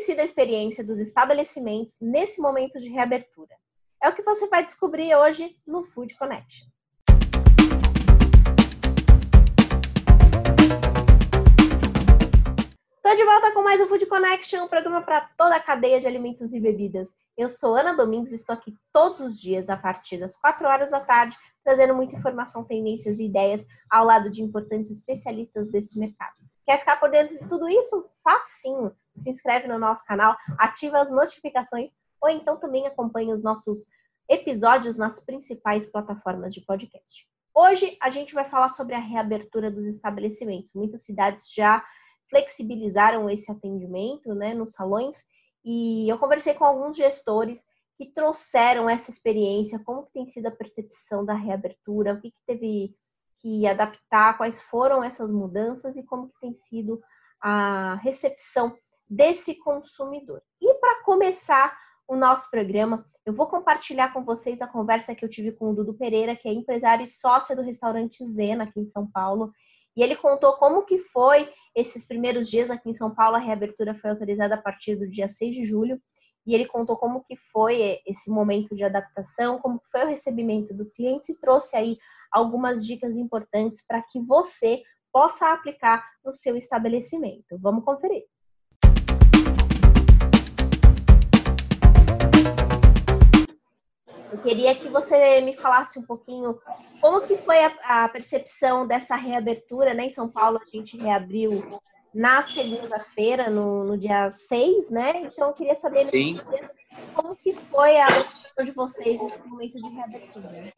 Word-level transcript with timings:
sido 0.00 0.20
a 0.20 0.24
experiência 0.24 0.82
dos 0.82 0.98
estabelecimentos 0.98 1.96
nesse 2.00 2.40
momento 2.40 2.78
de 2.78 2.88
reabertura? 2.88 3.54
É 4.02 4.08
o 4.08 4.14
que 4.14 4.22
você 4.22 4.46
vai 4.48 4.64
descobrir 4.64 5.14
hoje 5.14 5.56
no 5.66 5.84
Food 5.84 6.14
Connection. 6.16 6.66
Estou 12.96 13.16
de 13.16 13.24
volta 13.24 13.52
com 13.52 13.62
mais 13.62 13.80
um 13.80 13.88
Food 13.88 14.06
Connection, 14.06 14.64
um 14.64 14.68
programa 14.68 15.02
para 15.02 15.20
toda 15.36 15.56
a 15.56 15.60
cadeia 15.60 16.00
de 16.00 16.06
alimentos 16.06 16.54
e 16.54 16.60
bebidas. 16.60 17.12
Eu 17.36 17.48
sou 17.48 17.74
Ana 17.74 17.92
Domingues 17.92 18.32
e 18.32 18.36
estou 18.36 18.54
aqui 18.54 18.74
todos 18.92 19.20
os 19.20 19.40
dias 19.40 19.68
a 19.68 19.76
partir 19.76 20.18
das 20.18 20.38
4 20.38 20.66
horas 20.66 20.90
da 20.92 21.00
tarde, 21.00 21.36
trazendo 21.62 21.94
muita 21.94 22.16
informação, 22.16 22.64
tendências 22.64 23.18
e 23.18 23.24
ideias 23.24 23.64
ao 23.90 24.06
lado 24.06 24.30
de 24.30 24.42
importantes 24.42 24.90
especialistas 24.90 25.68
desse 25.70 25.98
mercado. 25.98 26.36
Quer 26.64 26.78
ficar 26.78 26.98
por 27.00 27.10
dentro 27.10 27.36
de 27.36 27.48
tudo 27.48 27.68
isso? 27.68 28.08
Facinho! 28.22 28.96
Se 29.20 29.30
inscreve 29.30 29.68
no 29.68 29.78
nosso 29.78 30.04
canal, 30.04 30.36
ativa 30.58 31.00
as 31.00 31.10
notificações 31.10 31.90
ou 32.20 32.28
então 32.28 32.58
também 32.58 32.86
acompanhe 32.86 33.32
os 33.32 33.42
nossos 33.42 33.88
episódios 34.28 34.96
nas 34.96 35.24
principais 35.24 35.90
plataformas 35.90 36.54
de 36.54 36.60
podcast. 36.60 37.26
Hoje 37.54 37.96
a 38.00 38.10
gente 38.10 38.34
vai 38.34 38.48
falar 38.48 38.68
sobre 38.68 38.94
a 38.94 38.98
reabertura 38.98 39.70
dos 39.70 39.84
estabelecimentos. 39.86 40.72
Muitas 40.74 41.02
cidades 41.02 41.52
já 41.52 41.84
flexibilizaram 42.28 43.28
esse 43.28 43.50
atendimento 43.50 44.34
né, 44.34 44.54
nos 44.54 44.72
salões 44.72 45.24
e 45.64 46.08
eu 46.08 46.18
conversei 46.18 46.54
com 46.54 46.64
alguns 46.64 46.96
gestores 46.96 47.62
que 47.96 48.06
trouxeram 48.06 48.88
essa 48.88 49.10
experiência, 49.10 49.82
como 49.84 50.04
que 50.04 50.12
tem 50.12 50.26
sido 50.26 50.46
a 50.46 50.50
percepção 50.50 51.24
da 51.24 51.34
reabertura, 51.34 52.14
o 52.14 52.20
que, 52.20 52.30
que 52.30 52.40
teve 52.46 52.96
que 53.40 53.66
adaptar, 53.66 54.36
quais 54.36 54.62
foram 54.62 55.02
essas 55.02 55.30
mudanças 55.30 55.96
e 55.96 56.02
como 56.02 56.28
que 56.28 56.40
tem 56.40 56.54
sido 56.54 57.02
a 57.40 57.96
recepção 57.96 58.74
desse 59.10 59.56
consumidor. 59.56 60.40
E 60.60 60.72
para 60.74 61.02
começar 61.02 61.76
o 62.06 62.14
nosso 62.14 62.48
programa, 62.48 63.04
eu 63.26 63.34
vou 63.34 63.46
compartilhar 63.46 64.12
com 64.12 64.24
vocês 64.24 64.62
a 64.62 64.66
conversa 64.66 65.14
que 65.14 65.24
eu 65.24 65.28
tive 65.28 65.52
com 65.52 65.70
o 65.70 65.74
Dudu 65.74 65.94
Pereira, 65.94 66.36
que 66.36 66.48
é 66.48 66.52
empresário 66.52 67.04
e 67.04 67.08
sócio 67.08 67.56
do 67.56 67.62
restaurante 67.62 68.24
Zena 68.32 68.64
aqui 68.64 68.80
em 68.80 68.88
São 68.88 69.06
Paulo. 69.10 69.52
E 69.96 70.02
ele 70.02 70.16
contou 70.16 70.52
como 70.54 70.84
que 70.84 70.98
foi 70.98 71.52
esses 71.74 72.06
primeiros 72.06 72.48
dias 72.48 72.70
aqui 72.70 72.88
em 72.88 72.94
São 72.94 73.14
Paulo. 73.14 73.36
A 73.36 73.40
reabertura 73.40 73.94
foi 73.94 74.10
autorizada 74.10 74.54
a 74.54 74.62
partir 74.62 74.96
do 74.96 75.08
dia 75.08 75.28
6 75.28 75.54
de 75.54 75.64
julho. 75.64 76.00
E 76.46 76.54
ele 76.54 76.66
contou 76.66 76.96
como 76.96 77.22
que 77.24 77.36
foi 77.52 78.00
esse 78.06 78.30
momento 78.30 78.74
de 78.74 78.82
adaptação, 78.82 79.58
como 79.58 79.80
foi 79.90 80.04
o 80.04 80.08
recebimento 80.08 80.72
dos 80.72 80.92
clientes 80.92 81.28
e 81.28 81.38
trouxe 81.38 81.76
aí 81.76 81.98
algumas 82.32 82.86
dicas 82.86 83.16
importantes 83.16 83.84
para 83.86 84.00
que 84.02 84.20
você 84.20 84.82
possa 85.12 85.52
aplicar 85.52 86.08
no 86.24 86.32
seu 86.32 86.56
estabelecimento. 86.56 87.58
Vamos 87.58 87.84
conferir. 87.84 88.24
Eu 94.32 94.38
queria 94.38 94.74
que 94.74 94.88
você 94.88 95.40
me 95.40 95.54
falasse 95.56 95.98
um 95.98 96.02
pouquinho 96.02 96.60
como 97.00 97.26
que 97.26 97.36
foi 97.38 97.64
a, 97.64 98.04
a 98.04 98.08
percepção 98.08 98.86
dessa 98.86 99.16
reabertura, 99.16 99.92
né? 99.92 100.04
Em 100.04 100.10
São 100.10 100.28
Paulo 100.28 100.60
a 100.62 100.76
gente 100.76 100.96
reabriu 100.96 101.80
na 102.14 102.42
segunda-feira, 102.42 103.48
no, 103.48 103.84
no, 103.84 103.98
dia 103.98 104.30
6, 104.30 104.90
né? 104.90 105.22
Então 105.22 105.48
eu 105.48 105.54
queria 105.54 105.78
saber 105.80 106.04
vocês, 106.04 106.42
como 107.14 107.36
que 107.36 107.54
foi 107.54 108.00
a 108.00 108.06
percepção 108.06 108.64
de 108.64 108.72
vocês 108.72 109.20
nesse 109.20 109.42
momento 109.46 109.80
de 109.80 109.88
reabertura. 109.88 110.74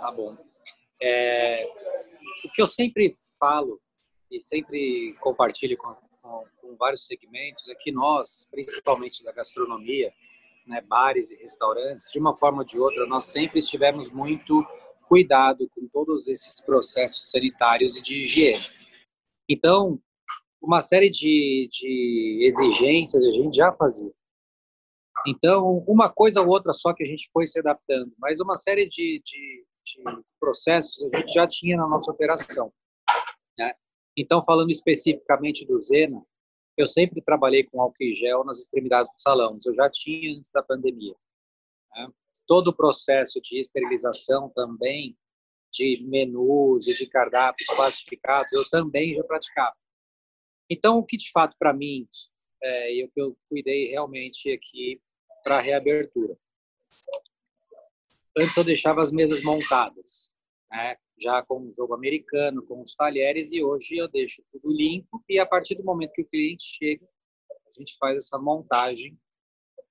Tá 0.00 0.10
bom. 0.10 0.36
É, 1.00 1.66
o 2.44 2.50
que 2.50 2.62
eu 2.62 2.66
sempre 2.66 3.16
falo 3.38 3.80
e 4.30 4.40
sempre 4.40 5.14
compartilho 5.20 5.76
com, 5.76 5.94
com, 6.22 6.44
com 6.60 6.76
vários 6.76 7.06
segmentos 7.06 7.68
é 7.68 7.74
que 7.74 7.92
nós, 7.92 8.46
principalmente 8.50 9.22
da 9.22 9.32
gastronomia, 9.32 10.12
né, 10.66 10.80
bares 10.80 11.30
e 11.30 11.36
restaurantes, 11.36 12.10
de 12.10 12.18
uma 12.18 12.36
forma 12.36 12.58
ou 12.58 12.64
de 12.64 12.78
outra, 12.78 13.06
nós 13.06 13.24
sempre 13.24 13.58
estivemos 13.58 14.10
muito 14.10 14.64
cuidado 15.08 15.68
com 15.74 15.86
todos 15.88 16.28
esses 16.28 16.60
processos 16.60 17.30
sanitários 17.30 17.96
e 17.96 18.02
de 18.02 18.22
higiene. 18.22 18.64
Então, 19.48 20.00
uma 20.60 20.80
série 20.80 21.10
de, 21.10 21.68
de 21.70 22.46
exigências 22.48 23.26
a 23.26 23.32
gente 23.32 23.56
já 23.56 23.74
fazia. 23.74 24.12
Então, 25.26 25.84
uma 25.86 26.08
coisa 26.08 26.40
ou 26.40 26.48
outra 26.48 26.72
só 26.72 26.92
que 26.92 27.02
a 27.02 27.06
gente 27.06 27.28
foi 27.32 27.46
se 27.46 27.58
adaptando, 27.58 28.12
mas 28.18 28.40
uma 28.40 28.56
série 28.56 28.88
de, 28.88 29.20
de, 29.24 29.64
de 29.84 30.02
processos 30.40 31.02
a 31.12 31.18
gente 31.18 31.32
já 31.32 31.46
tinha 31.46 31.76
na 31.76 31.86
nossa 31.86 32.10
operação. 32.10 32.72
Né? 33.58 33.72
Então, 34.16 34.42
falando 34.44 34.70
especificamente 34.70 35.66
do 35.66 35.80
Zena, 35.80 36.22
eu 36.76 36.86
sempre 36.86 37.20
trabalhei 37.20 37.64
com 37.64 37.80
álcool 37.80 38.02
e 38.02 38.14
gel 38.14 38.44
nas 38.44 38.58
extremidades 38.58 39.12
do 39.12 39.20
salão. 39.20 39.56
Eu 39.64 39.74
já 39.74 39.90
tinha 39.90 40.36
antes 40.36 40.50
da 40.50 40.62
pandemia. 40.62 41.14
Né? 41.94 42.08
Todo 42.46 42.68
o 42.68 42.76
processo 42.76 43.40
de 43.40 43.58
esterilização 43.60 44.50
também, 44.50 45.16
de 45.70 46.02
menus 46.06 46.86
e 46.88 46.94
de 46.94 47.06
cardápios 47.06 47.66
classificados, 47.68 48.52
eu 48.52 48.68
também 48.68 49.14
já 49.14 49.24
praticava. 49.24 49.76
Então, 50.68 50.98
o 50.98 51.04
que 51.04 51.16
de 51.16 51.30
fato 51.30 51.56
para 51.58 51.72
mim, 51.72 52.08
é, 52.62 52.94
eu, 52.94 53.10
eu 53.16 53.36
cuidei 53.48 53.88
realmente 53.88 54.50
aqui 54.52 55.00
para 55.42 55.58
a 55.58 55.60
reabertura. 55.60 56.36
Antes 58.38 58.56
eu 58.56 58.64
deixava 58.64 59.02
as 59.02 59.10
mesas 59.10 59.42
montadas, 59.42 60.34
né? 60.70 60.96
Já 61.22 61.42
com 61.42 61.60
o 61.60 61.74
jogo 61.78 61.94
americano, 61.94 62.66
com 62.66 62.80
os 62.80 62.94
talheres, 62.94 63.52
e 63.52 63.62
hoje 63.62 63.96
eu 63.96 64.08
deixo 64.08 64.42
tudo 64.50 64.70
limpo 64.70 65.22
e 65.28 65.38
a 65.38 65.46
partir 65.46 65.76
do 65.76 65.84
momento 65.84 66.12
que 66.12 66.22
o 66.22 66.28
cliente 66.28 66.64
chega, 66.64 67.06
a 67.50 67.78
gente 67.78 67.96
faz 67.98 68.16
essa 68.16 68.38
montagem 68.38 69.18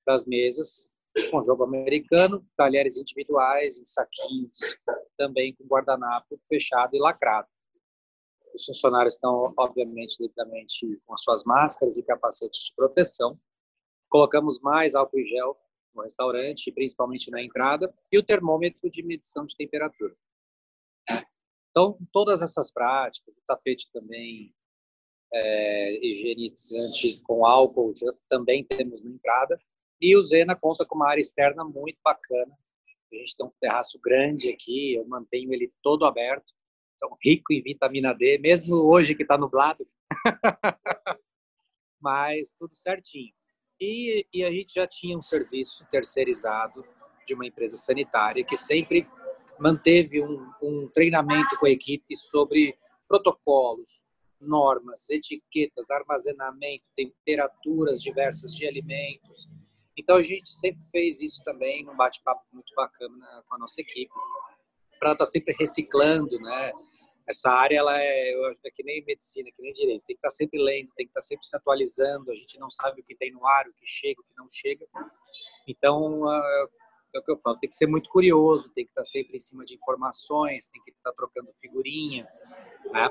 das 0.05 0.25
mesas 0.25 0.89
com 1.29 1.43
jogo 1.43 1.63
americano, 1.63 2.45
talheres 2.55 2.97
individuais, 2.97 3.79
em 3.79 3.85
saquinhos, 3.85 4.57
também 5.17 5.53
com 5.55 5.65
guardanapo 5.65 6.39
fechado 6.47 6.95
e 6.95 6.99
lacrado. 6.99 7.47
Os 8.53 8.65
funcionários 8.65 9.15
estão, 9.15 9.41
obviamente, 9.57 10.17
devidamente 10.19 11.01
com 11.05 11.13
as 11.13 11.21
suas 11.21 11.43
máscaras 11.43 11.97
e 11.97 12.03
capacetes 12.03 12.65
de 12.65 12.73
proteção. 12.75 13.39
Colocamos 14.09 14.59
mais 14.59 14.93
álcool 14.93 15.19
e 15.19 15.25
gel 15.25 15.57
no 15.95 16.03
restaurante, 16.03 16.71
principalmente 16.71 17.29
na 17.31 17.41
entrada, 17.41 17.93
e 18.11 18.17
o 18.17 18.23
termômetro 18.23 18.89
de 18.89 19.03
medição 19.03 19.45
de 19.45 19.55
temperatura. 19.55 20.15
Então, 21.71 21.97
todas 22.11 22.41
essas 22.41 22.71
práticas, 22.71 23.35
o 23.35 23.41
tapete 23.47 23.89
também 23.91 24.53
é, 25.33 26.05
higienizante 26.05 27.21
com 27.23 27.45
álcool 27.45 27.93
já, 27.95 28.11
também 28.27 28.63
temos 28.63 29.01
na 29.03 29.09
entrada. 29.09 29.59
E 29.99 30.15
o 30.15 30.25
Zena 30.25 30.55
conta 30.55 30.85
com 30.85 30.95
uma 30.95 31.09
área 31.09 31.21
externa 31.21 31.63
muito 31.63 31.97
bacana. 32.03 32.53
A 33.11 33.15
gente 33.15 33.35
tem 33.35 33.45
um 33.45 33.51
terraço 33.59 33.99
grande 34.01 34.49
aqui, 34.49 34.95
eu 34.95 35.05
mantenho 35.07 35.53
ele 35.53 35.71
todo 35.81 36.05
aberto. 36.05 36.53
Então, 36.95 37.17
rico 37.23 37.53
em 37.53 37.61
vitamina 37.61 38.13
D, 38.13 38.37
mesmo 38.37 38.75
hoje 38.75 39.15
que 39.15 39.23
está 39.23 39.37
nublado. 39.37 39.87
Mas 41.99 42.53
tudo 42.53 42.75
certinho. 42.75 43.33
E, 43.79 44.27
e 44.33 44.43
a 44.43 44.51
gente 44.51 44.73
já 44.73 44.85
tinha 44.85 45.17
um 45.17 45.21
serviço 45.21 45.85
terceirizado 45.89 46.85
de 47.25 47.33
uma 47.33 47.45
empresa 47.45 47.77
sanitária 47.77 48.43
que 48.43 48.55
sempre 48.55 49.07
manteve 49.61 50.21
um, 50.23 50.51
um 50.61 50.89
treinamento 50.91 51.57
com 51.59 51.67
a 51.67 51.69
equipe 51.69 52.15
sobre 52.17 52.75
protocolos, 53.07 54.03
normas, 54.39 55.07
etiquetas, 55.09 55.91
armazenamento, 55.91 56.83
temperaturas 56.95 58.01
diversas 58.01 58.55
de 58.55 58.65
alimentos. 58.65 59.47
Então 59.95 60.17
a 60.17 60.23
gente 60.23 60.49
sempre 60.49 60.83
fez 60.89 61.21
isso 61.21 61.43
também 61.43 61.85
num 61.85 61.95
bate-papo 61.95 62.41
muito 62.51 62.73
bacana 62.75 63.43
com 63.47 63.55
a 63.55 63.59
nossa 63.59 63.79
equipe, 63.81 64.11
para 64.99 65.11
estar 65.11 65.25
tá 65.25 65.31
sempre 65.31 65.53
reciclando, 65.59 66.39
né? 66.39 66.71
Essa 67.27 67.51
área 67.51 67.77
ela 67.77 68.01
é, 68.01 68.31
é 68.65 68.71
que 68.71 68.83
nem 68.83 69.05
medicina, 69.05 69.49
que 69.55 69.61
nem 69.61 69.71
direito, 69.71 70.05
tem 70.05 70.15
que 70.15 70.19
estar 70.19 70.29
tá 70.29 70.35
sempre 70.35 70.59
lendo, 70.59 70.91
tem 70.95 71.05
que 71.05 71.11
estar 71.11 71.21
tá 71.21 71.25
sempre 71.25 71.45
se 71.45 71.55
atualizando. 71.55 72.31
A 72.31 72.35
gente 72.35 72.59
não 72.59 72.69
sabe 72.69 73.01
o 73.01 73.03
que 73.03 73.15
tem 73.15 73.31
no 73.31 73.45
ar, 73.45 73.67
o 73.67 73.73
que 73.73 73.85
chega, 73.85 74.21
o 74.21 74.23
que 74.23 74.35
não 74.35 74.49
chega. 74.49 74.87
Então 75.67 76.27
é 77.17 77.19
o 77.19 77.23
que 77.23 77.31
eu 77.31 77.37
falo, 77.37 77.57
tem 77.57 77.69
que 77.69 77.75
ser 77.75 77.87
muito 77.87 78.09
curioso, 78.09 78.69
tem 78.69 78.85
que 78.85 78.91
estar 78.91 79.03
sempre 79.03 79.37
em 79.37 79.39
cima 79.39 79.65
de 79.65 79.75
informações, 79.75 80.67
tem 80.67 80.81
que 80.83 80.91
estar 80.91 81.11
trocando 81.13 81.53
figurinha, 81.59 82.27
né? 82.91 83.09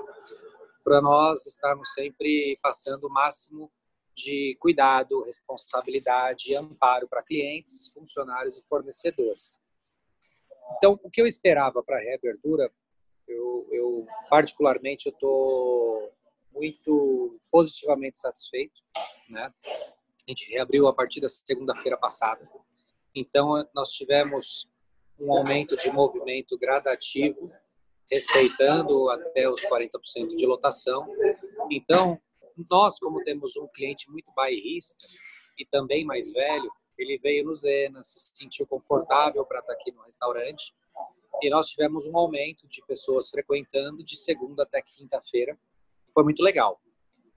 Para 0.82 1.00
nós 1.00 1.46
estarmos 1.46 1.92
sempre 1.92 2.58
passando 2.62 3.04
o 3.04 3.10
máximo 3.10 3.70
de 4.14 4.56
cuidado, 4.60 5.22
responsabilidade 5.24 6.50
e 6.50 6.56
amparo 6.56 7.08
para 7.08 7.22
clientes, 7.22 7.88
funcionários 7.94 8.56
e 8.56 8.62
fornecedores. 8.62 9.60
Então, 10.76 10.98
o 11.02 11.10
que 11.10 11.20
eu 11.20 11.26
esperava 11.26 11.82
para 11.82 11.96
a 11.96 12.00
reabertura, 12.00 12.70
eu, 13.26 13.68
eu 13.70 14.06
particularmente 14.28 15.06
eu 15.06 15.12
estou 15.12 16.12
muito 16.52 17.38
positivamente 17.50 18.18
satisfeito, 18.18 18.80
né? 19.28 19.52
A 19.66 20.30
gente 20.30 20.50
reabriu 20.50 20.86
a 20.86 20.92
partir 20.92 21.20
da 21.20 21.28
segunda-feira 21.28 21.96
passada 21.96 22.48
então, 23.14 23.66
nós 23.74 23.90
tivemos 23.90 24.68
um 25.18 25.32
aumento 25.32 25.76
de 25.76 25.90
movimento 25.90 26.58
gradativo, 26.58 27.52
respeitando 28.10 29.10
até 29.10 29.48
os 29.48 29.60
40% 29.62 30.34
de 30.34 30.46
lotação. 30.46 31.06
Então, 31.70 32.20
nós, 32.70 32.98
como 32.98 33.22
temos 33.22 33.56
um 33.56 33.68
cliente 33.68 34.10
muito 34.10 34.32
bairrista 34.32 35.06
e 35.58 35.66
também 35.66 36.04
mais 36.04 36.32
velho, 36.32 36.70
ele 36.98 37.18
veio 37.18 37.44
no 37.44 37.54
Zena, 37.54 38.02
se 38.02 38.18
sentiu 38.34 38.66
confortável 38.66 39.44
para 39.44 39.60
estar 39.60 39.74
tá 39.74 39.80
aqui 39.80 39.92
no 39.92 40.02
restaurante 40.02 40.74
e 41.42 41.48
nós 41.48 41.68
tivemos 41.68 42.06
um 42.06 42.16
aumento 42.16 42.66
de 42.66 42.84
pessoas 42.86 43.30
frequentando 43.30 44.04
de 44.04 44.16
segunda 44.16 44.64
até 44.64 44.82
quinta-feira. 44.82 45.58
Foi 46.12 46.22
muito 46.22 46.42
legal. 46.42 46.80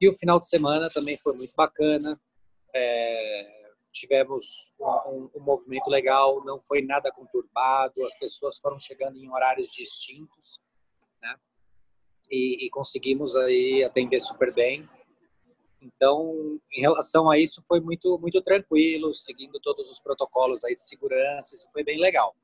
E 0.02 0.10
o 0.10 0.14
final 0.14 0.40
de 0.40 0.48
semana 0.48 0.90
também 0.90 1.18
foi 1.18 1.34
muito 1.34 1.56
bacana. 1.56 2.20
É, 2.76 3.63
tivemos 3.94 4.74
um, 4.80 5.30
um, 5.36 5.40
movimento 5.40 5.90
legal, 5.90 6.44
não 6.44 6.60
foi 6.60 6.82
nada 6.82 7.12
conturbado, 7.12 8.04
as 8.06 8.18
pessoas 8.18 8.58
foram 8.58 8.80
chegando 8.80 9.18
em 9.18 9.30
horários 9.30 9.72
distintos, 9.72 10.60
né? 11.22 11.36
E, 12.30 12.66
e 12.66 12.70
conseguimos 12.70 13.36
aí 13.36 13.84
atender 13.84 14.20
super 14.20 14.54
bem. 14.54 14.90
Então, 15.80 16.60
em 16.72 16.82
relação 16.82 17.30
a 17.30 17.38
isso, 17.38 17.64
foi 17.68 17.80
muito 17.80 18.18
muito 18.18 18.42
tranquilo, 18.42 19.14
seguindo 19.14 19.60
todos 19.60 19.90
os 19.90 20.00
protocolos 20.00 20.64
aí 20.64 20.76
de 20.76 20.82
segurança, 20.82 21.54
isso 21.54 21.70
foi 21.72 21.84
bem 21.84 22.00
legal. 22.00 22.36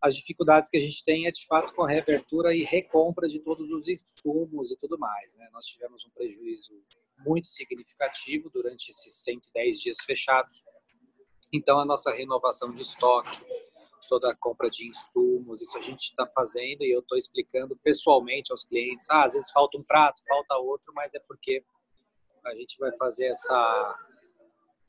As 0.00 0.14
dificuldades 0.14 0.70
que 0.70 0.76
a 0.76 0.80
gente 0.80 1.04
tem 1.04 1.26
é 1.26 1.30
de 1.30 1.46
fato 1.46 1.74
com 1.74 1.82
a 1.84 1.90
reabertura 1.90 2.54
e 2.54 2.62
recompra 2.62 3.28
de 3.28 3.38
todos 3.40 3.70
os 3.70 3.88
insumos 3.88 4.70
e 4.70 4.76
tudo 4.76 4.98
mais, 4.98 5.34
né? 5.34 5.48
Nós 5.52 5.66
tivemos 5.66 6.04
um 6.04 6.10
prejuízo 6.10 6.72
muito 7.24 7.46
significativo 7.46 8.50
durante 8.50 8.90
esses 8.90 9.14
110 9.24 9.80
dias 9.80 9.98
fechados. 10.04 10.64
Então, 11.52 11.78
a 11.78 11.84
nossa 11.84 12.12
renovação 12.12 12.72
de 12.72 12.82
estoque, 12.82 13.40
toda 14.08 14.30
a 14.30 14.36
compra 14.36 14.70
de 14.70 14.86
insumos, 14.86 15.60
isso 15.60 15.76
a 15.76 15.80
gente 15.80 16.10
está 16.10 16.26
fazendo 16.26 16.82
e 16.82 16.90
eu 16.90 17.00
estou 17.00 17.16
explicando 17.16 17.76
pessoalmente 17.76 18.52
aos 18.52 18.64
clientes. 18.64 19.08
Ah, 19.10 19.24
às 19.24 19.34
vezes 19.34 19.50
falta 19.50 19.78
um 19.78 19.82
prato, 19.82 20.22
falta 20.26 20.56
outro, 20.56 20.92
mas 20.94 21.14
é 21.14 21.20
porque 21.20 21.64
a 22.44 22.54
gente 22.54 22.78
vai 22.78 22.96
fazer 22.96 23.26
essa 23.26 23.98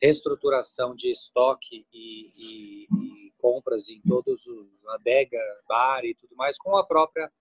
reestruturação 0.01 0.95
de 0.95 1.11
estoque 1.11 1.85
e, 1.93 2.29
e, 2.37 2.87
e 3.27 3.31
compras 3.37 3.89
em 3.89 4.01
todos 4.01 4.45
os 4.47 4.67
adega, 4.89 5.39
bar 5.67 6.05
e 6.05 6.15
tudo 6.15 6.35
mais 6.35 6.57
com 6.57 6.75
a 6.75 6.85
própria 6.85 7.31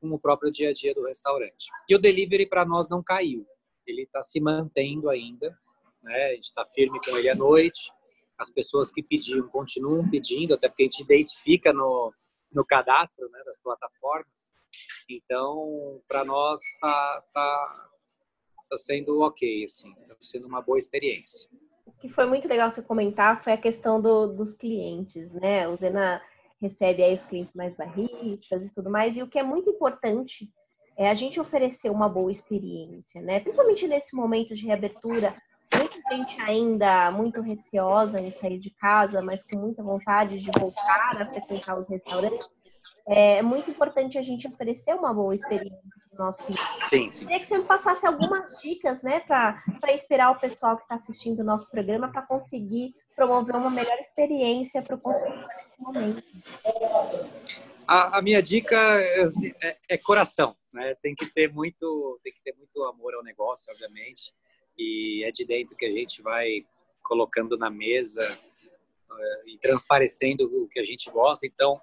com 0.00 0.10
o 0.10 0.18
próprio 0.18 0.50
dia 0.50 0.70
a 0.70 0.72
dia 0.72 0.92
do 0.92 1.04
restaurante. 1.04 1.70
E 1.88 1.94
o 1.94 1.98
delivery 1.98 2.44
para 2.44 2.64
nós 2.64 2.88
não 2.88 3.00
caiu 3.00 3.46
ele 3.86 4.02
está 4.02 4.22
se 4.22 4.40
mantendo 4.40 5.08
ainda, 5.08 5.56
né? 6.02 6.26
A 6.26 6.34
gente 6.34 6.44
está 6.44 6.66
firme 6.66 6.98
com 7.04 7.16
ele 7.16 7.28
à 7.28 7.34
noite. 7.34 7.92
As 8.38 8.50
pessoas 8.50 8.90
que 8.90 9.02
pediam 9.02 9.46
continuam 9.48 10.08
pedindo, 10.08 10.54
até 10.54 10.68
porque 10.68 10.82
a 10.82 10.86
gente 10.86 11.02
identifica 11.02 11.72
no, 11.72 12.12
no 12.52 12.64
cadastro 12.64 13.28
né, 13.30 13.42
das 13.44 13.60
plataformas. 13.60 14.52
Então, 15.08 16.00
para 16.08 16.24
nós 16.24 16.60
está 16.60 17.24
tá, 17.32 17.90
tá 18.70 18.76
sendo 18.78 19.20
ok, 19.20 19.64
assim, 19.64 19.92
está 20.02 20.16
sendo 20.20 20.46
uma 20.46 20.62
boa 20.62 20.78
experiência. 20.78 21.48
O 21.86 21.92
que 21.92 22.08
foi 22.08 22.26
muito 22.26 22.48
legal 22.48 22.70
você 22.70 22.82
comentar 22.82 23.42
foi 23.44 23.52
a 23.52 23.60
questão 23.60 24.00
do, 24.00 24.26
dos 24.28 24.56
clientes, 24.56 25.32
né? 25.32 25.68
O 25.68 25.76
Zena 25.76 26.22
recebe 26.60 27.02
aí 27.02 27.14
os 27.14 27.24
clientes 27.24 27.54
mais 27.54 27.76
barristas 27.76 28.64
e 28.64 28.72
tudo 28.72 28.90
mais, 28.90 29.16
e 29.16 29.22
o 29.22 29.28
que 29.28 29.38
é 29.38 29.42
muito 29.42 29.68
importante 29.68 30.48
é 30.96 31.08
a 31.08 31.14
gente 31.14 31.40
oferecer 31.40 31.90
uma 31.90 32.08
boa 32.08 32.30
experiência, 32.30 33.20
né? 33.20 33.40
Principalmente 33.40 33.88
nesse 33.88 34.14
momento 34.14 34.54
de 34.54 34.66
reabertura, 34.66 35.34
muita 35.76 35.96
gente 36.14 36.40
ainda 36.40 37.10
muito 37.10 37.40
receosa 37.40 38.20
em 38.20 38.30
sair 38.30 38.58
de 38.58 38.70
casa, 38.70 39.22
mas 39.22 39.42
com 39.42 39.58
muita 39.58 39.82
vontade 39.82 40.38
de 40.38 40.50
voltar 40.58 41.12
a 41.20 41.26
frequentar 41.26 41.78
os 41.78 41.88
restaurantes. 41.88 42.48
É 43.08 43.42
muito 43.42 43.70
importante 43.70 44.16
a 44.18 44.22
gente 44.22 44.46
oferecer 44.46 44.94
uma 44.94 45.12
boa 45.12 45.34
experiência 45.34 45.80
para 46.10 46.22
o 46.22 46.26
nosso 46.26 46.44
cliente. 46.44 46.88
Sim, 46.88 47.10
sim. 47.10 47.26
Queria 47.26 47.40
que 47.40 47.46
você 47.46 47.58
me 47.58 47.64
passasse 47.64 48.06
algumas 48.06 48.60
dicas, 48.60 49.02
né, 49.02 49.20
para 49.20 49.92
esperar 49.92 50.30
o 50.30 50.38
pessoal 50.38 50.76
que 50.76 50.82
está 50.82 50.94
assistindo 50.94 51.40
o 51.40 51.44
nosso 51.44 51.68
programa 51.70 52.12
para 52.12 52.22
conseguir 52.22 52.94
promover 53.16 53.56
uma 53.56 53.70
melhor 53.70 53.98
experiência 53.98 54.82
para 54.82 54.94
o 54.94 55.00
consumidor 55.00 55.48
nesse 55.48 55.80
momento. 55.80 56.22
A, 57.86 58.18
a 58.18 58.22
minha 58.22 58.42
dica 58.42 58.76
é, 58.76 59.22
assim, 59.22 59.52
é, 59.62 59.76
é 59.88 59.98
coração 59.98 60.56
né? 60.72 60.94
Tem 60.96 61.14
que 61.14 61.26
ter 61.26 61.52
muito, 61.52 62.18
tem 62.24 62.32
que 62.32 62.42
ter 62.42 62.54
muito 62.56 62.82
amor 62.84 63.14
ao 63.14 63.22
negócio, 63.22 63.70
obviamente, 63.72 64.32
e 64.78 65.22
é 65.24 65.30
de 65.30 65.44
dentro 65.44 65.76
que 65.76 65.84
a 65.84 65.92
gente 65.92 66.22
vai 66.22 66.66
colocando 67.02 67.58
na 67.58 67.68
mesa 67.68 68.26
uh, 69.10 69.48
e 69.48 69.58
transparecendo 69.58 70.44
o 70.44 70.68
que 70.68 70.80
a 70.80 70.84
gente 70.84 71.10
gosta. 71.10 71.46
Então, 71.46 71.80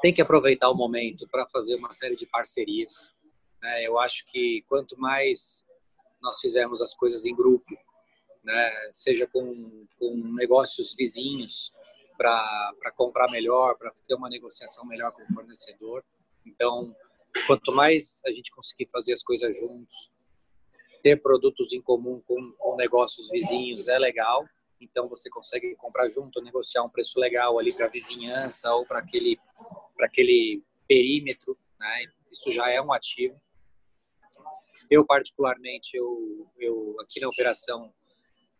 tem 0.00 0.12
que 0.12 0.22
aproveitar 0.22 0.70
o 0.70 0.76
momento 0.76 1.26
para 1.28 1.46
fazer 1.48 1.74
uma 1.74 1.92
série 1.92 2.14
de 2.14 2.26
parcerias. 2.26 3.12
Né? 3.60 3.86
Eu 3.86 3.98
acho 3.98 4.24
que 4.26 4.62
quanto 4.68 4.98
mais 4.98 5.66
nós 6.22 6.40
fizermos 6.40 6.80
as 6.80 6.94
coisas 6.94 7.26
em 7.26 7.34
grupo, 7.34 7.76
né? 8.44 8.70
seja 8.92 9.26
com, 9.26 9.86
com 9.98 10.14
negócios 10.34 10.94
vizinhos, 10.94 11.72
para 12.18 12.92
comprar 12.96 13.30
melhor, 13.30 13.78
para 13.78 13.90
ter 14.06 14.14
uma 14.14 14.28
negociação 14.28 14.84
melhor 14.84 15.12
com 15.12 15.22
o 15.22 15.34
fornecedor. 15.34 16.04
Então, 16.44 16.94
Quanto 17.46 17.72
mais 17.72 18.20
a 18.26 18.30
gente 18.30 18.50
conseguir 18.50 18.86
fazer 18.86 19.12
as 19.12 19.22
coisas 19.22 19.56
juntos, 19.56 20.10
ter 21.02 21.20
produtos 21.20 21.72
em 21.72 21.80
comum 21.80 22.20
com, 22.26 22.52
com 22.52 22.76
negócios 22.76 23.30
vizinhos 23.30 23.88
é 23.88 23.98
legal. 23.98 24.46
Então 24.80 25.08
você 25.08 25.28
consegue 25.28 25.74
comprar 25.76 26.08
junto, 26.08 26.40
negociar 26.40 26.82
um 26.82 26.88
preço 26.88 27.18
legal 27.18 27.58
ali 27.58 27.72
para 27.72 27.86
a 27.86 27.90
vizinhança 27.90 28.72
ou 28.74 28.84
para 28.86 28.98
aquele 28.98 29.38
aquele 30.00 30.62
perímetro, 30.86 31.58
né? 31.78 32.04
Isso 32.30 32.52
já 32.52 32.70
é 32.70 32.80
um 32.80 32.92
ativo. 32.92 33.40
Eu 34.88 35.04
particularmente 35.04 35.96
eu, 35.96 36.46
eu 36.56 36.96
aqui 37.00 37.20
na 37.20 37.28
operação 37.28 37.92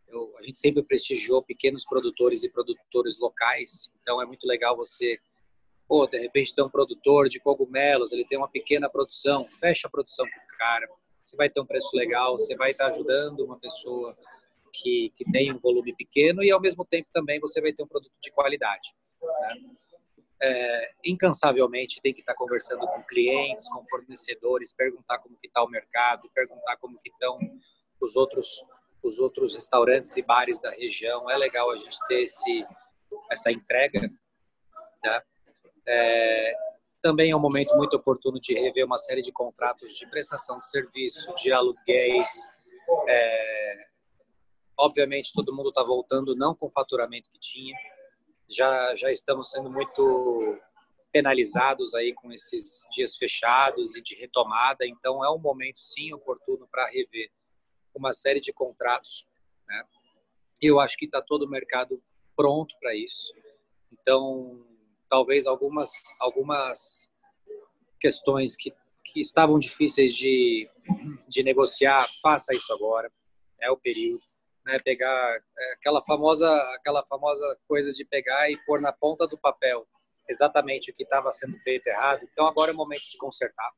eu, 0.09 0.35
a 0.39 0.43
gente 0.43 0.59
sempre 0.59 0.83
prestigiou 0.83 1.43
pequenos 1.43 1.85
produtores 1.85 2.43
e 2.45 2.49
produtores 2.49 3.19
locais. 3.19 3.91
Então 4.03 4.21
é 4.21 4.27
muito 4.27 4.47
legal 4.47 4.77
você 4.77 5.19
Pô, 5.89 6.07
de 6.07 6.19
repente 6.19 6.55
tem 6.55 6.63
um 6.63 6.69
produtor 6.69 7.31
de 7.31 7.41
cogumelos, 7.41 8.13
ele 8.13 8.27
tem 8.27 8.37
uma 8.37 8.49
pequena 8.49 8.91
produção, 8.91 9.49
fecha 9.49 9.89
a 9.89 9.91
produção 9.91 10.27
com 10.27 10.57
cara, 10.59 10.87
você 11.25 11.35
vai 11.35 11.49
ter 11.49 11.61
um 11.61 11.67
preço 11.67 11.97
legal, 11.97 12.39
você 12.39 12.55
vai 12.55 12.73
estar 12.73 12.89
ajudando 12.89 13.41
uma 13.41 13.59
pessoa 13.59 14.15
que, 14.71 15.11
que 15.17 15.25
tem 15.33 15.51
um 15.51 15.59
volume 15.59 15.95
pequeno 15.95 16.43
e 16.43 16.51
ao 16.51 16.61
mesmo 16.61 16.85
tempo 16.85 17.09
também 17.11 17.41
você 17.41 17.61
vai 17.63 17.73
ter 17.73 17.83
um 17.83 17.87
produto 17.87 18.13
de 18.21 18.31
qualidade. 18.31 18.95
Né? 19.23 19.61
É, 20.43 20.91
incansavelmente 21.07 22.03
tem 22.03 22.13
que 22.13 22.21
estar 22.21 22.35
conversando 22.35 22.87
com 22.87 23.03
clientes, 23.05 23.67
com 23.69 23.85
fornecedores, 23.87 24.75
perguntar 24.75 25.19
como 25.19 25.39
que 25.39 25.47
está 25.47 25.65
o 25.65 25.69
mercado, 25.69 26.31
perguntar 26.35 26.77
como 26.77 26.99
que 26.99 27.09
estão 27.09 27.39
os 27.99 28.15
outros 28.15 28.63
os 29.03 29.19
outros 29.19 29.55
restaurantes 29.55 30.17
e 30.17 30.23
bares 30.23 30.61
da 30.61 30.71
região. 30.71 31.31
É 31.31 31.37
legal 31.37 31.71
a 31.71 31.77
gente 31.77 31.99
ter 32.09 32.23
esse 32.23 32.65
essa 33.31 33.51
entrega, 33.51 34.11
né? 35.05 35.23
É, 35.87 36.55
também 37.01 37.31
é 37.31 37.37
um 37.37 37.41
momento 37.41 37.75
muito 37.77 37.97
oportuno 37.97 38.39
de 38.41 38.55
rever 38.55 38.85
uma 38.85 38.99
série 38.99 39.23
de 39.23 39.33
contratos 39.33 39.97
de 39.97 40.07
prestação 40.09 40.59
de 40.59 40.69
serviço, 40.69 41.35
de 41.37 41.53
aluguéis. 41.53 42.29
É, 43.09 43.87
obviamente, 44.77 45.33
todo 45.33 45.55
mundo 45.55 45.71
está 45.71 45.83
voltando 45.83 46.35
não 46.35 46.55
com 46.55 46.67
o 46.67 46.71
faturamento 46.71 47.31
que 47.31 47.39
tinha. 47.39 47.77
Já, 48.49 48.95
já 48.97 49.11
estamos 49.11 49.51
sendo 49.51 49.71
muito 49.71 50.59
penalizados 51.13 51.95
aí 51.95 52.13
com 52.13 52.31
esses 52.33 52.87
dias 52.91 53.17
fechados 53.17 53.97
e 53.97 54.03
de 54.03 54.15
retomada. 54.15 54.87
Então, 54.87 55.25
é 55.25 55.31
um 55.31 55.39
momento, 55.39 55.81
sim, 55.81 56.13
oportuno 56.13 56.69
para 56.71 56.87
rever 56.87 57.31
uma 57.99 58.13
série 58.13 58.41
de 58.41 58.53
contratos. 58.53 59.27
Né? 59.67 59.85
Eu 60.61 60.81
acho 60.81 60.97
que 60.97 61.05
está 61.05 61.21
todo 61.21 61.43
o 61.43 61.51
mercado 61.51 62.03
pronto 62.37 62.75
para 62.81 62.95
isso. 62.95 63.33
Então, 63.93 64.65
talvez 65.09 65.47
algumas 65.47 65.91
algumas 66.21 67.11
questões 68.01 68.57
que, 68.57 68.73
que 69.05 69.21
estavam 69.21 69.59
difíceis 69.59 70.15
de, 70.15 70.69
de 71.27 71.43
negociar, 71.43 72.07
faça 72.23 72.53
isso 72.53 72.73
agora. 72.73 73.11
É 73.61 73.71
o 73.71 73.77
período, 73.77 74.21
né? 74.65 74.79
Pegar 74.79 75.37
é, 75.59 75.73
aquela 75.73 76.03
famosa 76.03 76.49
aquela 76.75 77.05
famosa 77.07 77.45
coisa 77.67 77.91
de 77.91 78.05
pegar 78.05 78.51
e 78.51 78.57
pôr 78.65 78.81
na 78.81 78.93
ponta 78.93 79.27
do 79.27 79.37
papel 79.37 79.87
exatamente 80.29 80.91
o 80.91 80.95
que 80.95 81.03
estava 81.03 81.33
sendo 81.33 81.59
feito 81.61 81.87
errado. 81.87 82.21
Então 82.31 82.47
agora 82.47 82.71
é 82.71 82.75
o 82.75 82.77
momento 82.77 83.09
de 83.11 83.17
consertar. 83.17 83.71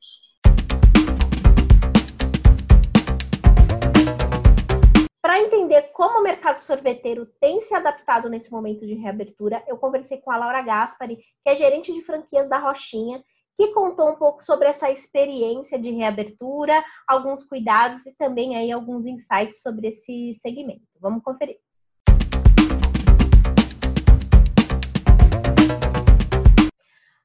Para 5.31 5.43
entender 5.43 5.93
como 5.93 6.19
o 6.19 6.23
mercado 6.25 6.59
sorveteiro 6.59 7.25
tem 7.25 7.61
se 7.61 7.73
adaptado 7.73 8.29
nesse 8.29 8.51
momento 8.51 8.85
de 8.85 8.95
reabertura, 8.95 9.63
eu 9.69 9.79
conversei 9.79 10.19
com 10.19 10.29
a 10.29 10.37
Laura 10.37 10.61
Gaspari, 10.61 11.19
que 11.19 11.49
é 11.49 11.55
gerente 11.55 11.93
de 11.93 12.03
franquias 12.03 12.49
da 12.49 12.59
Rochinha, 12.59 13.23
que 13.57 13.69
contou 13.69 14.11
um 14.11 14.17
pouco 14.17 14.43
sobre 14.43 14.67
essa 14.67 14.91
experiência 14.91 15.79
de 15.79 15.93
reabertura, 15.93 16.85
alguns 17.07 17.45
cuidados 17.45 18.05
e 18.07 18.17
também 18.17 18.57
aí 18.57 18.73
alguns 18.73 19.07
insights 19.07 19.63
sobre 19.63 19.87
esse 19.87 20.35
segmento. 20.35 20.83
Vamos 20.99 21.23
conferir. 21.23 21.59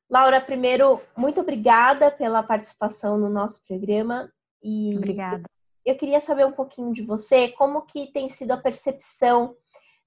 Laura, 0.07 0.39
primeiro, 0.39 1.01
muito 1.17 1.41
obrigada 1.41 2.12
pela 2.12 2.43
participação 2.43 3.17
no 3.17 3.29
nosso 3.29 3.65
programa. 3.65 4.31
E 4.62 4.95
obrigada. 4.95 5.54
Eu 5.86 5.96
queria 5.96 6.20
saber 6.20 6.46
um 6.46 6.51
pouquinho 6.51 6.92
de 6.92 7.04
você, 7.04 7.50
como 7.50 7.84
que 7.84 8.12
tem 8.12 8.30
sido 8.30 8.51
a 8.51 8.58
percepção 8.58 9.56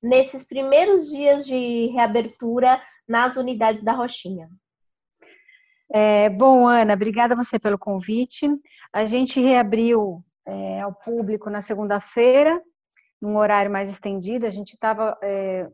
nesses 0.03 0.45
primeiros 0.45 1.09
dias 1.09 1.47
de 1.47 1.87
reabertura 1.89 2.81
nas 3.07 3.37
unidades 3.37 3.83
da 3.83 3.93
Roxinha. 3.93 4.49
É, 5.91 6.29
bom, 6.29 6.67
Ana, 6.67 6.95
obrigada 6.95 7.35
você 7.35 7.59
pelo 7.59 7.79
convite. 7.79 8.47
A 8.93 9.07
gente 9.07 9.41
reabriu 9.41 10.23
é, 10.47 10.81
ao 10.81 10.93
público 10.93 11.49
na 11.49 11.61
segunda-feira, 11.61 12.61
num 13.21 13.37
horário 13.37 13.71
mais 13.71 13.91
estendido. 13.91 14.47
A 14.47 14.51
gente 14.51 14.75
estava, 14.75 15.17
é, 15.23 15.67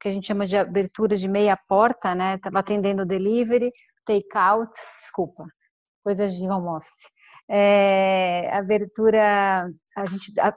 que 0.00 0.08
a 0.08 0.10
gente 0.10 0.26
chama 0.26 0.46
de 0.46 0.56
abertura 0.56 1.16
de 1.16 1.28
meia 1.28 1.56
porta, 1.68 2.14
né? 2.14 2.36
Estava 2.36 2.60
atendendo 2.60 3.04
delivery, 3.04 3.70
take-out, 4.06 4.70
desculpa, 4.96 5.44
coisas 6.02 6.34
de 6.34 6.48
home 6.48 6.68
office. 6.68 7.10
É, 7.48 8.50
abertura, 8.52 9.70
a 9.96 10.04
gente, 10.06 10.38
a, 10.40 10.54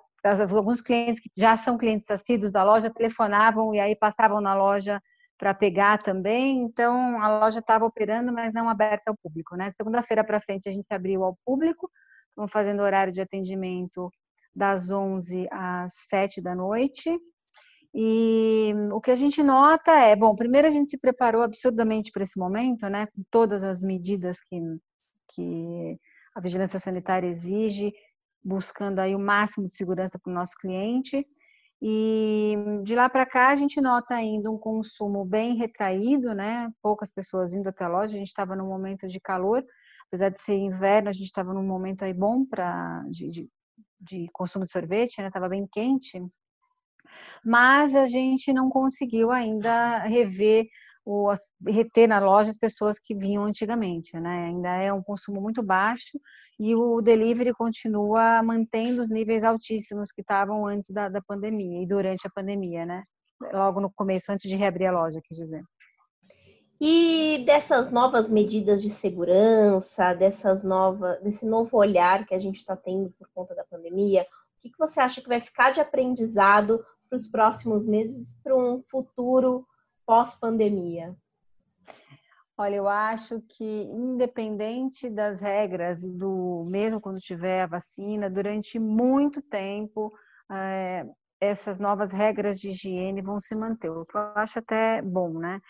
alguns 0.55 0.81
clientes 0.81 1.21
que 1.21 1.29
já 1.37 1.55
são 1.55 1.77
clientes 1.77 2.09
assíduos 2.09 2.51
da 2.51 2.63
loja 2.63 2.89
telefonavam 2.89 3.73
e 3.73 3.79
aí 3.79 3.95
passavam 3.95 4.41
na 4.41 4.55
loja 4.55 5.01
para 5.37 5.53
pegar 5.53 5.97
também. 5.99 6.59
Então 6.63 7.21
a 7.21 7.39
loja 7.39 7.59
estava 7.59 7.85
operando, 7.85 8.33
mas 8.33 8.53
não 8.53 8.69
aberta 8.69 9.11
ao 9.11 9.17
público, 9.17 9.55
né? 9.55 9.71
Segunda-feira 9.71 10.23
para 10.23 10.41
frente 10.41 10.67
a 10.67 10.71
gente 10.71 10.91
abriu 10.91 11.23
ao 11.23 11.37
público, 11.45 11.89
estamos 12.29 12.51
fazendo 12.51 12.81
horário 12.81 13.13
de 13.13 13.21
atendimento 13.21 14.11
das 14.53 14.91
11 14.91 15.47
às 15.51 15.93
7 16.09 16.41
da 16.41 16.53
noite. 16.53 17.17
E 17.93 18.73
o 18.91 19.01
que 19.01 19.09
a 19.09 19.15
gente 19.15 19.41
nota 19.41 19.91
é, 19.93 20.15
bom, 20.15 20.35
primeiro 20.35 20.67
a 20.67 20.71
gente 20.71 20.91
se 20.91 20.97
preparou 20.97 21.41
absurdamente 21.41 22.11
para 22.11 22.21
esse 22.21 22.37
momento, 22.37 22.87
né, 22.87 23.07
com 23.07 23.23
todas 23.31 23.63
as 23.63 23.81
medidas 23.81 24.39
que, 24.41 24.59
que 25.33 25.97
a 26.35 26.41
vigilância 26.41 26.79
sanitária 26.79 27.27
exige, 27.27 27.91
buscando 28.43 28.99
aí 28.99 29.15
o 29.15 29.19
máximo 29.19 29.67
de 29.67 29.73
segurança 29.73 30.19
para 30.19 30.31
o 30.31 30.33
nosso 30.33 30.55
cliente. 30.57 31.25
E 31.81 32.55
de 32.83 32.93
lá 32.93 33.09
para 33.09 33.25
cá 33.25 33.49
a 33.49 33.55
gente 33.55 33.79
nota 33.79 34.13
ainda 34.13 34.51
um 34.51 34.57
consumo 34.57 35.23
bem 35.23 35.55
retraído, 35.55 36.33
né? 36.33 36.69
Poucas 36.81 37.09
pessoas 37.09 37.53
indo 37.53 37.69
até 37.69 37.85
a 37.85 37.87
loja. 37.87 38.15
A 38.15 38.17
gente 38.17 38.27
estava 38.27 38.55
num 38.55 38.67
momento 38.67 39.07
de 39.07 39.19
calor, 39.19 39.63
apesar 40.07 40.29
de 40.29 40.39
ser 40.39 40.57
inverno, 40.57 41.09
a 41.09 41.13
gente 41.13 41.27
estava 41.27 41.53
num 41.53 41.63
momento 41.63 42.03
aí 42.03 42.13
bom 42.13 42.45
para 42.45 43.01
de, 43.09 43.29
de, 43.29 43.49
de, 43.99 44.27
consumo 44.33 44.65
de 44.65 44.71
sorvete, 44.71 45.21
né? 45.21 45.27
Estava 45.27 45.47
bem 45.47 45.65
quente. 45.71 46.21
Mas 47.43 47.95
a 47.95 48.07
gente 48.07 48.51
não 48.51 48.69
conseguiu 48.69 49.31
ainda 49.31 49.99
rever 49.99 50.67
o, 51.05 51.33
reter 51.65 52.07
na 52.07 52.19
loja 52.19 52.49
as 52.49 52.57
pessoas 52.57 52.99
que 52.99 53.15
vinham 53.15 53.43
antigamente, 53.43 54.19
né? 54.19 54.45
Ainda 54.47 54.69
é 54.75 54.93
um 54.93 55.01
consumo 55.01 55.41
muito 55.41 55.63
baixo 55.63 56.19
e 56.59 56.75
o 56.75 57.01
delivery 57.01 57.53
continua 57.53 58.43
mantendo 58.43 59.01
os 59.01 59.09
níveis 59.09 59.43
altíssimos 59.43 60.11
que 60.11 60.21
estavam 60.21 60.65
antes 60.65 60.91
da, 60.91 61.09
da 61.09 61.21
pandemia 61.21 61.81
e 61.81 61.87
durante 61.87 62.27
a 62.27 62.31
pandemia, 62.31 62.85
né? 62.85 63.03
Logo 63.53 63.79
no 63.79 63.91
começo, 63.91 64.31
antes 64.31 64.49
de 64.49 64.55
reabrir 64.55 64.87
a 64.87 64.91
loja, 64.91 65.21
quis 65.23 65.37
dizer. 65.37 65.63
E 66.81 67.43
dessas 67.45 67.91
novas 67.91 68.29
medidas 68.29 68.81
de 68.81 68.89
segurança, 68.89 70.13
dessas 70.13 70.63
novas, 70.63 71.21
desse 71.21 71.45
novo 71.45 71.77
olhar 71.77 72.25
que 72.25 72.33
a 72.33 72.39
gente 72.39 72.57
está 72.57 72.75
tendo 72.75 73.11
por 73.17 73.27
conta 73.33 73.53
da 73.53 73.65
pandemia, 73.65 74.21
o 74.23 74.61
que, 74.61 74.69
que 74.69 74.77
você 74.77 74.99
acha 74.99 75.21
que 75.21 75.27
vai 75.27 75.41
ficar 75.41 75.71
de 75.71 75.81
aprendizado 75.81 76.83
para 77.09 77.17
os 77.17 77.27
próximos 77.27 77.85
meses, 77.85 78.39
para 78.43 78.55
um 78.55 78.81
futuro 78.89 79.65
pós-pandemia? 80.09 81.15
Olha, 82.57 82.77
eu 82.77 82.89
acho 82.89 83.39
que 83.41 83.83
independente 83.83 85.07
das 85.07 85.39
regras 85.39 86.01
do 86.01 86.65
mesmo 86.67 86.99
quando 86.99 87.19
tiver 87.19 87.61
a 87.61 87.67
vacina, 87.67 88.27
durante 88.27 88.79
muito 88.79 89.39
tempo 89.39 90.11
é, 90.51 91.05
essas 91.39 91.77
novas 91.77 92.11
regras 92.11 92.59
de 92.59 92.69
higiene 92.69 93.21
vão 93.21 93.39
se 93.39 93.55
manter. 93.55 93.91
O 93.91 94.03
que 94.03 94.17
eu 94.17 94.21
acho 94.33 94.57
até 94.57 94.99
bom, 95.03 95.37
né? 95.37 95.61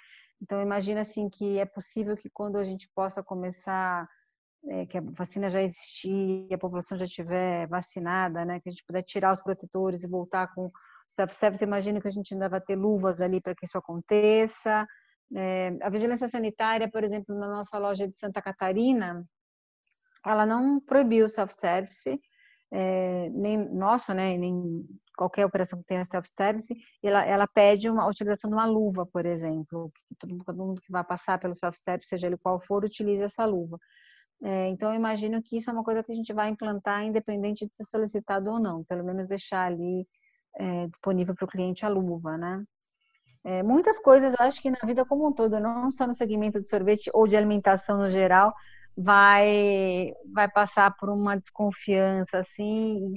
Então 0.42 0.62
imagina 0.62 1.02
assim 1.02 1.30
que 1.30 1.60
é 1.60 1.66
possível 1.66 2.16
que 2.16 2.30
quando 2.30 2.56
a 2.56 2.64
gente 2.64 2.90
possa 2.96 3.22
começar 3.22 4.08
é, 4.70 4.86
que 4.86 4.98
a 4.98 5.02
vacina 5.02 5.50
já 5.50 5.62
existir, 5.62 6.48
a 6.54 6.58
população 6.58 6.98
já 6.98 7.04
estiver 7.04 7.68
vacinada, 7.68 8.46
né? 8.46 8.62
Que 8.62 8.70
a 8.70 8.72
gente 8.72 8.86
puder 8.86 9.04
tirar 9.04 9.34
os 9.34 9.42
protetores 9.42 10.06
e 10.06 10.08
voltar 10.08 10.48
com 10.56 10.72
você 11.10 11.64
imagina 11.64 12.00
que 12.00 12.08
a 12.08 12.12
gente 12.12 12.34
ainda 12.34 12.48
vai 12.48 12.62
ter 12.62 12.76
luvas 12.76 13.20
ali 13.20 13.42
para 13.42 13.56
que 13.56 13.66
isso 13.66 13.78
aconteça. 13.78 14.86
É, 15.36 15.78
a 15.82 15.90
vigilância 15.90 16.28
sanitária, 16.28 16.90
por 16.90 17.04
exemplo, 17.04 17.38
na 17.38 17.48
nossa 17.48 17.78
loja 17.78 18.08
de 18.08 18.18
Santa 18.18 18.42
Catarina, 18.42 19.24
ela 20.26 20.46
não 20.46 20.80
proibiu 20.80 21.26
o 21.26 21.30
self-service, 21.30 22.20
é, 22.72 23.30
nem 23.30 23.58
nossa, 23.58 24.14
né, 24.14 24.38
nem 24.38 24.80
qualquer 25.18 25.46
operação 25.46 25.80
que 25.80 25.86
tenha 25.86 26.04
self-service, 26.06 26.74
ela, 27.04 27.26
ela 27.26 27.48
pede 27.48 27.90
uma, 27.90 28.04
a 28.04 28.08
utilização 28.08 28.50
de 28.50 28.56
uma 28.56 28.66
luva, 28.66 29.06
por 29.06 29.26
exemplo, 29.26 29.92
que 30.08 30.16
todo, 30.20 30.38
todo 30.44 30.58
mundo 30.58 30.82
que 30.82 30.92
vai 30.92 31.04
passar 31.04 31.40
pelo 31.40 31.56
self-service, 31.56 32.08
seja 32.08 32.28
ele 32.28 32.38
qual 32.38 32.62
for, 32.62 32.84
utilize 32.86 33.24
essa 33.24 33.46
luva. 33.46 33.78
É, 34.44 34.68
então, 34.70 34.92
eu 34.92 34.96
imagino 34.96 35.42
que 35.44 35.58
isso 35.58 35.70
é 35.70 35.74
uma 35.74 35.84
coisa 35.84 36.04
que 36.04 36.12
a 36.12 36.16
gente 36.16 36.34
vai 36.34 36.50
implantar, 36.50 37.04
independente 37.04 37.68
de 37.68 37.76
ser 37.76 37.84
solicitado 37.86 38.50
ou 38.52 38.60
não, 38.60 38.84
pelo 38.86 39.04
menos 39.04 39.28
deixar 39.28 39.66
ali 39.66 40.08
é, 40.58 40.88
disponível 40.88 41.36
para 41.36 41.46
o 41.46 41.48
cliente 41.48 41.86
a 41.86 41.90
luva, 41.90 42.38
né? 42.38 42.64
É, 43.44 43.64
muitas 43.64 44.00
coisas, 44.00 44.34
eu 44.38 44.46
acho 44.46 44.62
que 44.62 44.70
na 44.70 44.80
vida 44.86 45.06
como 45.06 45.28
um 45.28 45.34
todo, 45.34 45.60
não 45.60 45.90
só 45.90 46.06
no 46.06 46.14
segmento 46.14 46.60
de 46.62 46.68
sorvete 46.68 47.10
ou 47.14 47.26
de 47.28 47.38
alimentação 47.38 47.98
no 47.98 48.10
geral, 48.10 48.54
vai 48.98 50.12
vai 50.34 50.50
passar 50.50 50.94
por 50.98 51.10
uma 51.10 51.38
desconfiança 51.38 52.40
assim. 52.40 53.14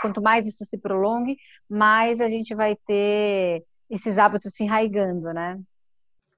Quanto 0.00 0.20
mais 0.22 0.46
isso 0.46 0.64
se 0.64 0.78
prolongue, 0.78 1.36
mais 1.70 2.20
a 2.20 2.28
gente 2.28 2.54
vai 2.54 2.76
ter 2.86 3.64
esses 3.88 4.18
hábitos 4.18 4.52
se 4.52 4.64
enraigando, 4.64 5.32
né? 5.32 5.60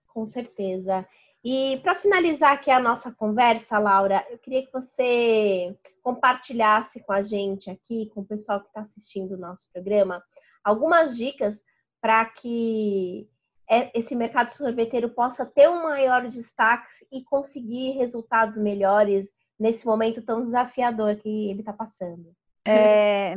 Com 0.08 0.26
certeza. 0.26 1.06
E 1.44 1.78
para 1.82 1.94
finalizar 1.94 2.52
aqui 2.52 2.70
a 2.70 2.80
nossa 2.80 3.12
conversa, 3.12 3.78
Laura, 3.78 4.26
eu 4.30 4.38
queria 4.38 4.64
que 4.64 4.72
você 4.72 5.76
compartilhasse 6.02 7.00
com 7.00 7.12
a 7.12 7.22
gente 7.22 7.70
aqui, 7.70 8.10
com 8.14 8.22
o 8.22 8.24
pessoal 8.24 8.60
que 8.60 8.68
está 8.68 8.80
assistindo 8.80 9.32
o 9.32 9.38
nosso 9.38 9.66
programa, 9.70 10.24
algumas 10.64 11.14
dicas 11.14 11.62
para 12.00 12.24
que 12.24 13.28
é, 13.68 13.90
esse 13.98 14.14
mercado 14.14 14.50
sorveteiro 14.52 15.10
possa 15.10 15.44
ter 15.44 15.68
um 15.68 15.82
maior 15.82 16.26
destaque 16.28 16.88
e 17.12 17.22
conseguir 17.22 17.90
resultados 17.92 18.56
melhores 18.56 19.28
nesse 19.60 19.84
momento 19.86 20.22
tão 20.22 20.42
desafiador 20.42 21.16
que 21.16 21.50
ele 21.50 21.60
está 21.60 21.74
passando. 21.74 22.34
É, 22.66 23.34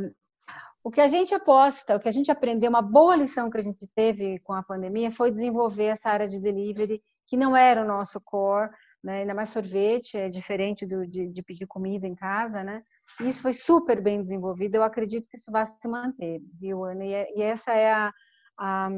o 0.82 0.90
que 0.90 1.02
a 1.02 1.08
gente 1.08 1.34
aposta, 1.34 1.96
o 1.96 2.00
que 2.00 2.08
a 2.08 2.12
gente 2.12 2.30
aprendeu, 2.30 2.70
uma 2.70 2.80
boa 2.80 3.14
lição 3.14 3.50
que 3.50 3.58
a 3.58 3.62
gente 3.62 3.86
teve 3.94 4.38
com 4.38 4.54
a 4.54 4.62
pandemia 4.62 5.10
foi 5.10 5.30
desenvolver 5.30 5.84
essa 5.84 6.08
área 6.08 6.26
de 6.26 6.40
delivery 6.40 7.02
que 7.28 7.36
não 7.36 7.56
era 7.56 7.82
o 7.82 7.86
nosso 7.86 8.20
core, 8.20 8.70
né? 9.04 9.20
ainda 9.20 9.34
mais 9.34 9.50
sorvete, 9.50 10.16
é 10.16 10.28
diferente 10.28 10.86
do, 10.86 11.06
de, 11.06 11.28
de 11.28 11.42
pedir 11.42 11.66
comida 11.66 12.06
em 12.06 12.14
casa, 12.14 12.64
né? 12.64 12.82
Isso 13.20 13.40
foi 13.42 13.52
super 13.52 14.02
bem 14.02 14.20
desenvolvido, 14.20 14.74
eu 14.74 14.82
acredito 14.82 15.28
que 15.28 15.36
isso 15.36 15.52
vai 15.52 15.64
se 15.66 15.86
manter, 15.86 16.40
viu, 16.58 16.84
Ana? 16.84 17.04
E, 17.04 17.12
é, 17.12 17.38
e 17.38 17.42
essa 17.42 17.72
é 17.72 17.92
a, 17.92 18.12
a, 18.58 18.88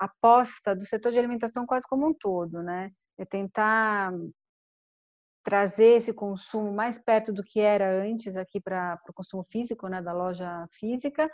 a 0.00 0.04
aposta 0.04 0.74
do 0.74 0.84
setor 0.84 1.12
de 1.12 1.18
alimentação 1.18 1.64
quase 1.64 1.86
como 1.88 2.06
um 2.06 2.12
todo, 2.12 2.62
né? 2.62 2.90
É 3.16 3.24
tentar 3.24 4.12
trazer 5.44 5.96
esse 5.96 6.12
consumo 6.12 6.72
mais 6.72 6.98
perto 6.98 7.32
do 7.32 7.42
que 7.42 7.60
era 7.60 8.02
antes 8.02 8.36
aqui 8.36 8.60
para 8.60 9.00
o 9.08 9.12
consumo 9.12 9.42
físico, 9.42 9.88
né, 9.88 10.00
da 10.00 10.12
loja 10.12 10.66
física, 10.72 11.28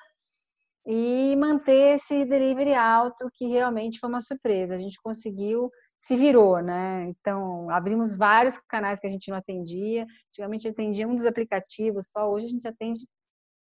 e 0.87 1.37
manter 1.37 1.97
esse 1.97 2.25
delivery 2.25 2.75
alto, 2.75 3.28
que 3.35 3.47
realmente 3.47 3.99
foi 3.99 4.08
uma 4.08 4.20
surpresa. 4.20 4.75
A 4.75 4.78
gente 4.78 5.00
conseguiu 5.02 5.70
se 5.99 6.16
virou, 6.16 6.62
né? 6.62 7.08
Então, 7.08 7.68
abrimos 7.70 8.16
vários 8.16 8.56
canais 8.68 9.00
que 9.00 9.06
a 9.06 9.11
gente 9.11 9.30
não 9.30 9.37
atendia. 9.37 10.06
Antigamente 10.28 10.68
atendia 10.68 11.08
um 11.08 11.16
dos 11.16 11.26
aplicativos 11.26 12.06
só, 12.11 12.30
hoje 12.30 12.47
a 12.47 12.50
gente 12.50 12.68
atende 12.68 13.04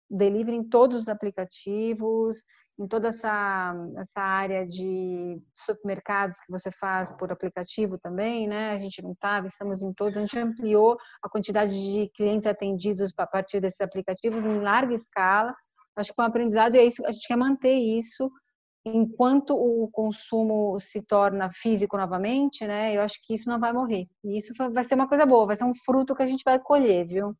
delivery 0.09 0.57
em 0.57 0.63
todos 0.63 1.01
os 1.01 1.07
aplicativos, 1.07 2.43
em 2.79 2.87
toda 2.87 3.09
essa, 3.09 3.73
essa 3.97 4.21
área 4.21 4.65
de 4.65 5.41
supermercados 5.53 6.39
que 6.39 6.51
você 6.51 6.71
faz 6.71 7.11
por 7.13 7.31
aplicativo 7.31 7.97
também, 7.97 8.47
né? 8.47 8.71
A 8.71 8.77
gente 8.77 9.01
não 9.01 9.11
estava, 9.11 9.47
estamos 9.47 9.83
em 9.83 9.93
todos, 9.93 10.17
a 10.17 10.21
gente 10.21 10.39
ampliou 10.39 10.97
a 11.21 11.29
quantidade 11.29 11.71
de 11.71 12.09
clientes 12.15 12.47
atendidos 12.47 13.11
a 13.17 13.27
partir 13.27 13.59
desses 13.59 13.81
aplicativos 13.81 14.45
em 14.45 14.59
larga 14.59 14.93
escala. 14.93 15.53
Acho 15.95 16.09
que 16.11 16.15
foi 16.15 16.25
um 16.25 16.27
aprendizado 16.27 16.75
e 16.75 16.79
é 16.79 16.85
isso, 16.85 17.05
a 17.05 17.11
gente 17.11 17.27
quer 17.27 17.35
manter 17.35 17.73
isso 17.73 18.31
enquanto 18.85 19.55
o 19.55 19.89
consumo 19.91 20.79
se 20.79 21.01
torna 21.01 21.51
físico 21.51 21.97
novamente, 21.97 22.65
né? 22.65 22.95
Eu 22.95 23.01
acho 23.01 23.19
que 23.21 23.33
isso 23.33 23.49
não 23.49 23.59
vai 23.59 23.73
morrer. 23.73 24.07
E 24.23 24.37
isso 24.37 24.53
vai 24.71 24.83
ser 24.83 24.95
uma 24.95 25.07
coisa 25.07 25.25
boa, 25.25 25.47
vai 25.47 25.55
ser 25.55 25.65
um 25.65 25.75
fruto 25.75 26.15
que 26.15 26.23
a 26.23 26.27
gente 26.27 26.43
vai 26.43 26.59
colher, 26.59 27.05
viu? 27.05 27.35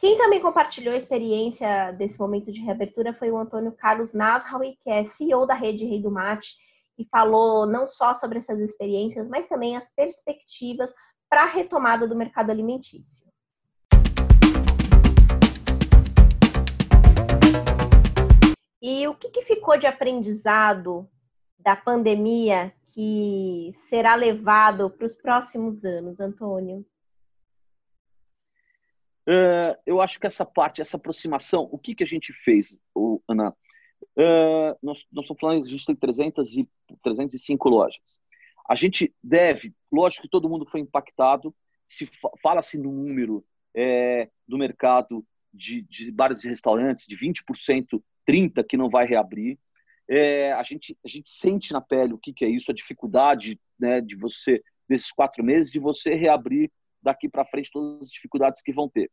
Quem 0.00 0.16
também 0.16 0.40
compartilhou 0.40 0.94
a 0.94 0.96
experiência 0.96 1.92
desse 1.92 2.18
momento 2.18 2.50
de 2.50 2.60
reabertura 2.60 3.12
foi 3.12 3.30
o 3.30 3.38
Antônio 3.38 3.72
Carlos 3.72 4.12
Nasraui, 4.12 4.76
que 4.80 4.90
é 4.90 5.04
CEO 5.04 5.46
da 5.46 5.54
Rede 5.54 5.84
Rei 5.84 6.00
do 6.00 6.10
Mate, 6.10 6.56
e 6.98 7.04
falou 7.04 7.66
não 7.66 7.86
só 7.86 8.14
sobre 8.14 8.38
essas 8.38 8.58
experiências, 8.60 9.28
mas 9.28 9.48
também 9.48 9.76
as 9.76 9.88
perspectivas 9.94 10.92
para 11.28 11.42
a 11.42 11.46
retomada 11.46 12.08
do 12.08 12.16
mercado 12.16 12.50
alimentício. 12.50 13.28
E 18.80 19.06
o 19.06 19.14
que, 19.14 19.28
que 19.28 19.42
ficou 19.42 19.76
de 19.76 19.86
aprendizado 19.86 21.08
da 21.58 21.76
pandemia 21.76 22.72
que 22.94 23.72
será 23.88 24.14
levado 24.14 24.90
para 24.90 25.06
os 25.06 25.14
próximos 25.14 25.84
anos, 25.84 26.20
Antônio? 26.20 26.86
Uh, 29.28 29.76
eu 29.84 30.00
acho 30.00 30.18
que 30.18 30.26
essa 30.26 30.46
parte, 30.46 30.80
essa 30.80 30.96
aproximação, 30.96 31.68
o 31.70 31.78
que, 31.78 31.94
que 31.94 32.02
a 32.02 32.06
gente 32.06 32.32
fez, 32.32 32.80
Ana? 33.28 33.54
Uh, 34.16 34.72
nós, 34.82 35.06
nós 35.12 35.24
estamos 35.24 35.40
falando, 35.40 35.66
a 35.66 35.68
gente 35.68 35.84
tem 35.84 35.94
300 35.94 36.56
e, 36.56 36.68
305 37.02 37.68
lojas. 37.68 38.18
A 38.68 38.76
gente 38.76 39.14
deve, 39.22 39.74
lógico 39.90 40.22
que 40.22 40.28
todo 40.28 40.48
mundo 40.48 40.66
foi 40.66 40.80
impactado, 40.80 41.54
se 41.84 42.08
fala-se 42.42 42.76
no 42.76 42.92
número 42.92 43.44
é, 43.74 44.28
do 44.46 44.58
mercado 44.58 45.24
de, 45.52 45.82
de 45.82 46.10
bares 46.10 46.44
e 46.44 46.48
restaurantes, 46.48 47.06
de 47.06 47.16
20%, 47.16 48.02
30% 48.28 48.64
que 48.66 48.76
não 48.76 48.90
vai 48.90 49.06
reabrir. 49.06 49.58
É, 50.06 50.52
a, 50.52 50.62
gente, 50.62 50.96
a 51.04 51.08
gente 51.08 51.28
sente 51.30 51.72
na 51.72 51.80
pele 51.80 52.12
o 52.12 52.18
que, 52.18 52.32
que 52.32 52.44
é 52.44 52.48
isso, 52.48 52.70
a 52.70 52.74
dificuldade 52.74 53.58
né, 53.78 54.00
de 54.00 54.16
você, 54.16 54.62
desses 54.88 55.12
quatro 55.12 55.42
meses, 55.42 55.70
de 55.70 55.78
você 55.78 56.14
reabrir 56.14 56.70
daqui 57.02 57.28
para 57.28 57.44
frente 57.44 57.70
todas 57.70 58.06
as 58.06 58.10
dificuldades 58.10 58.62
que 58.62 58.72
vão 58.72 58.88
ter. 58.88 59.10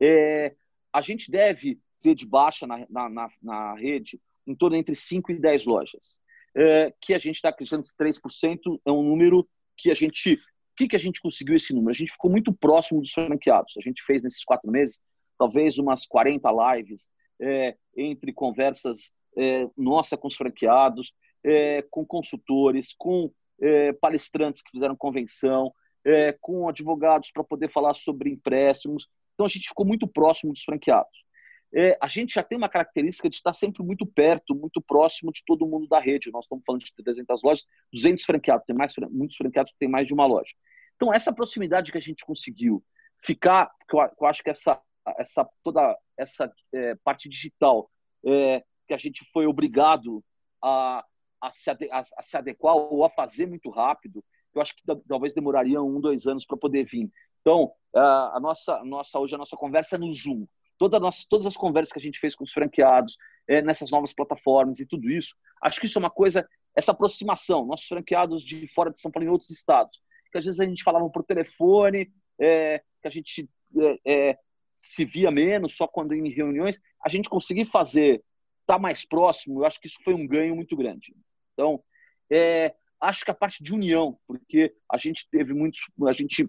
É, 0.00 0.54
a 0.92 1.02
gente 1.02 1.30
deve 1.30 1.78
ter 2.00 2.14
de 2.14 2.26
baixa 2.26 2.66
na, 2.66 2.86
na, 2.88 3.30
na, 3.42 3.74
rede 3.74 4.20
em 4.46 4.54
torno 4.54 4.76
entre 4.76 4.94
5 4.94 5.32
e 5.32 5.38
10 5.38 5.66
lojas, 5.66 6.18
é, 6.56 6.92
que 7.00 7.14
a 7.14 7.18
gente 7.18 7.36
está 7.36 7.52
que 7.52 7.64
3% 7.64 8.80
é 8.84 8.90
um 8.90 9.02
número 9.02 9.48
que 9.76 9.90
a 9.90 9.94
gente... 9.94 10.34
O 10.34 10.76
que, 10.80 10.88
que 10.88 10.96
a 10.96 11.00
gente 11.00 11.20
conseguiu 11.20 11.56
esse 11.56 11.74
número? 11.74 11.90
A 11.90 11.94
gente 11.94 12.12
ficou 12.12 12.30
muito 12.30 12.52
próximo 12.54 13.02
dos 13.02 13.12
franqueados. 13.12 13.74
A 13.76 13.82
gente 13.82 14.02
fez 14.02 14.22
nesses 14.22 14.42
quatro 14.44 14.70
meses 14.70 15.00
talvez 15.38 15.78
umas 15.78 16.06
40 16.06 16.48
lives 16.74 17.10
é, 17.40 17.76
entre 17.96 18.32
conversas 18.32 19.12
é, 19.36 19.66
nossa 19.76 20.16
com 20.16 20.28
os 20.28 20.36
franqueados, 20.36 21.12
é, 21.44 21.82
com 21.90 22.04
consultores, 22.04 22.94
com 22.96 23.30
é, 23.60 23.92
palestrantes 23.94 24.62
que 24.62 24.70
fizeram 24.70 24.96
convenção, 24.96 25.72
é, 26.04 26.36
com 26.40 26.68
advogados 26.68 27.30
para 27.30 27.44
poder 27.44 27.70
falar 27.70 27.94
sobre 27.94 28.30
empréstimos. 28.30 29.08
Então 29.34 29.46
a 29.46 29.48
gente 29.48 29.68
ficou 29.68 29.86
muito 29.86 30.06
próximo 30.06 30.52
dos 30.52 30.62
franqueados. 30.62 31.24
É, 31.72 31.96
a 32.00 32.08
gente 32.08 32.34
já 32.34 32.42
tem 32.42 32.58
uma 32.58 32.68
característica 32.68 33.28
de 33.28 33.36
estar 33.36 33.52
sempre 33.52 33.82
muito 33.82 34.04
perto, 34.04 34.54
muito 34.54 34.80
próximo 34.80 35.30
de 35.30 35.42
todo 35.46 35.66
mundo 35.66 35.86
da 35.86 36.00
rede. 36.00 36.30
Nós 36.32 36.44
estamos 36.44 36.64
falando 36.66 36.82
de 36.82 36.92
300 36.94 37.42
lojas, 37.42 37.64
200 37.92 38.24
franqueados, 38.24 38.66
tem 38.66 38.76
mais, 38.76 38.92
muitos 39.10 39.36
franqueados 39.36 39.72
que 39.72 39.78
têm 39.78 39.88
mais 39.88 40.06
de 40.06 40.14
uma 40.14 40.26
loja. 40.26 40.50
Então, 40.96 41.14
essa 41.14 41.32
proximidade 41.32 41.92
que 41.92 41.98
a 41.98 42.00
gente 42.00 42.24
conseguiu 42.24 42.82
ficar, 43.24 43.70
eu, 43.92 44.26
acho 44.26 44.42
que 44.42 44.50
essa, 44.50 44.80
essa 45.16 45.48
toda 45.62 45.96
essa 46.18 46.52
é, 46.74 46.94
parte 46.96 47.28
digital 47.28 47.90
é, 48.26 48.62
que 48.86 48.92
a 48.92 48.98
gente 48.98 49.24
foi 49.32 49.46
obrigado 49.46 50.22
a, 50.62 51.04
a, 51.40 51.50
se 51.52 51.70
a, 51.70 51.76
a, 52.16 52.22
se 52.22 52.36
adequar 52.36 52.76
ou 52.76 53.04
a 53.04 53.10
fazer 53.10 53.46
muito 53.46 53.70
rápido, 53.70 54.22
eu 54.54 54.60
acho 54.60 54.74
que 54.74 54.82
talvez 55.08 55.32
demoraria 55.32 55.80
um, 55.80 56.00
dois 56.00 56.26
anos 56.26 56.44
para 56.44 56.56
poder 56.56 56.84
vir. 56.84 57.08
Então, 57.40 57.72
a 57.94 58.38
nossa, 58.40 58.84
nossa, 58.84 59.18
hoje 59.18 59.34
a 59.34 59.38
nossa 59.38 59.56
conversa 59.56 59.96
é 59.96 59.98
no 59.98 60.10
Zoom. 60.12 60.46
Toda 60.80 60.98
nossa, 60.98 61.26
todas 61.28 61.44
as 61.44 61.58
conversas 61.58 61.92
que 61.92 61.98
a 61.98 62.02
gente 62.02 62.18
fez 62.18 62.34
com 62.34 62.42
os 62.42 62.52
franqueados, 62.52 63.18
é, 63.46 63.60
nessas 63.60 63.90
novas 63.90 64.14
plataformas 64.14 64.80
e 64.80 64.86
tudo 64.86 65.10
isso, 65.10 65.34
acho 65.62 65.78
que 65.78 65.84
isso 65.84 65.98
é 65.98 66.00
uma 66.00 66.10
coisa, 66.10 66.48
essa 66.74 66.92
aproximação, 66.92 67.66
nossos 67.66 67.86
franqueados 67.86 68.42
de 68.42 68.66
fora 68.68 68.90
de 68.90 68.98
São 68.98 69.10
Paulo 69.10 69.28
em 69.28 69.30
outros 69.30 69.50
estados, 69.50 70.00
que 70.32 70.38
às 70.38 70.46
vezes 70.46 70.58
a 70.58 70.64
gente 70.64 70.82
falava 70.82 71.06
por 71.10 71.22
telefone, 71.22 72.10
é, 72.40 72.82
que 73.02 73.08
a 73.08 73.10
gente 73.10 73.46
é, 73.78 74.30
é 74.30 74.38
se 74.74 75.04
via 75.04 75.30
menos, 75.30 75.76
só 75.76 75.86
quando 75.86 76.14
em 76.14 76.30
reuniões, 76.30 76.80
a 77.04 77.10
gente 77.10 77.28
conseguir 77.28 77.66
fazer, 77.66 78.24
estar 78.62 78.76
tá 78.76 78.78
mais 78.78 79.04
próximo, 79.04 79.60
eu 79.60 79.66
acho 79.66 79.78
que 79.78 79.86
isso 79.86 79.98
foi 80.02 80.14
um 80.14 80.26
ganho 80.26 80.56
muito 80.56 80.74
grande. 80.74 81.14
Então, 81.52 81.84
é, 82.32 82.74
acho 82.98 83.22
que 83.22 83.30
a 83.30 83.34
parte 83.34 83.62
de 83.62 83.74
união, 83.74 84.18
porque 84.26 84.74
a 84.90 84.96
gente 84.96 85.28
teve 85.30 85.52
muitos, 85.52 85.82
a 86.08 86.12
gente 86.14 86.48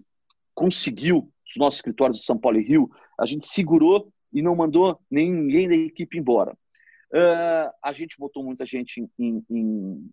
conseguiu, 0.54 1.30
os 1.46 1.56
nossos 1.58 1.80
escritórios 1.80 2.20
de 2.20 2.24
São 2.24 2.38
Paulo 2.38 2.58
e 2.58 2.64
Rio, 2.64 2.88
a 3.20 3.26
gente 3.26 3.46
segurou 3.46 4.10
e 4.32 4.42
não 4.42 4.56
mandou 4.56 4.98
ninguém 5.10 5.68
da 5.68 5.74
equipe 5.74 6.18
embora. 6.18 6.52
Uh, 7.12 7.70
a 7.82 7.92
gente 7.92 8.16
botou 8.18 8.42
muita 8.42 8.64
gente 8.64 9.00
em, 9.00 9.10
em, 9.18 9.44
em, 9.50 10.10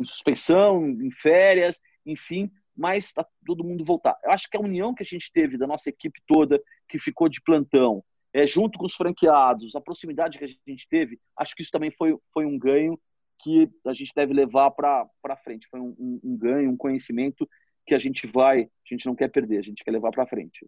em 0.00 0.04
suspensão, 0.04 0.84
em 0.84 1.10
férias, 1.10 1.80
enfim, 2.04 2.50
mas 2.76 3.06
está 3.06 3.24
todo 3.46 3.62
mundo 3.62 3.84
voltar. 3.84 4.18
Eu 4.24 4.32
acho 4.32 4.48
que 4.50 4.56
a 4.56 4.60
união 4.60 4.94
que 4.94 5.02
a 5.02 5.06
gente 5.06 5.30
teve 5.32 5.56
da 5.56 5.66
nossa 5.66 5.88
equipe 5.88 6.20
toda, 6.26 6.60
que 6.88 6.98
ficou 6.98 7.28
de 7.28 7.40
plantão, 7.42 8.02
é, 8.32 8.46
junto 8.46 8.78
com 8.78 8.86
os 8.86 8.94
franqueados, 8.94 9.74
a 9.74 9.80
proximidade 9.80 10.38
que 10.38 10.44
a 10.44 10.48
gente 10.48 10.88
teve, 10.88 11.18
acho 11.36 11.54
que 11.54 11.62
isso 11.62 11.70
também 11.70 11.90
foi, 11.90 12.16
foi 12.32 12.46
um 12.46 12.58
ganho 12.58 12.98
que 13.42 13.68
a 13.86 13.92
gente 13.92 14.12
deve 14.14 14.32
levar 14.32 14.70
para 14.70 15.36
frente. 15.42 15.66
Foi 15.68 15.80
um, 15.80 15.94
um, 15.98 16.20
um, 16.24 16.36
ganho, 16.36 16.70
um 16.70 16.76
conhecimento 16.76 17.48
que 17.86 17.94
a 17.94 17.98
gente 17.98 18.26
vai, 18.26 18.62
a 18.62 18.94
gente 18.94 19.06
não 19.06 19.14
quer 19.14 19.28
perder, 19.28 19.58
a 19.58 19.62
gente 19.62 19.82
quer 19.84 19.90
levar 19.90 20.10
para 20.10 20.26
frente. 20.26 20.66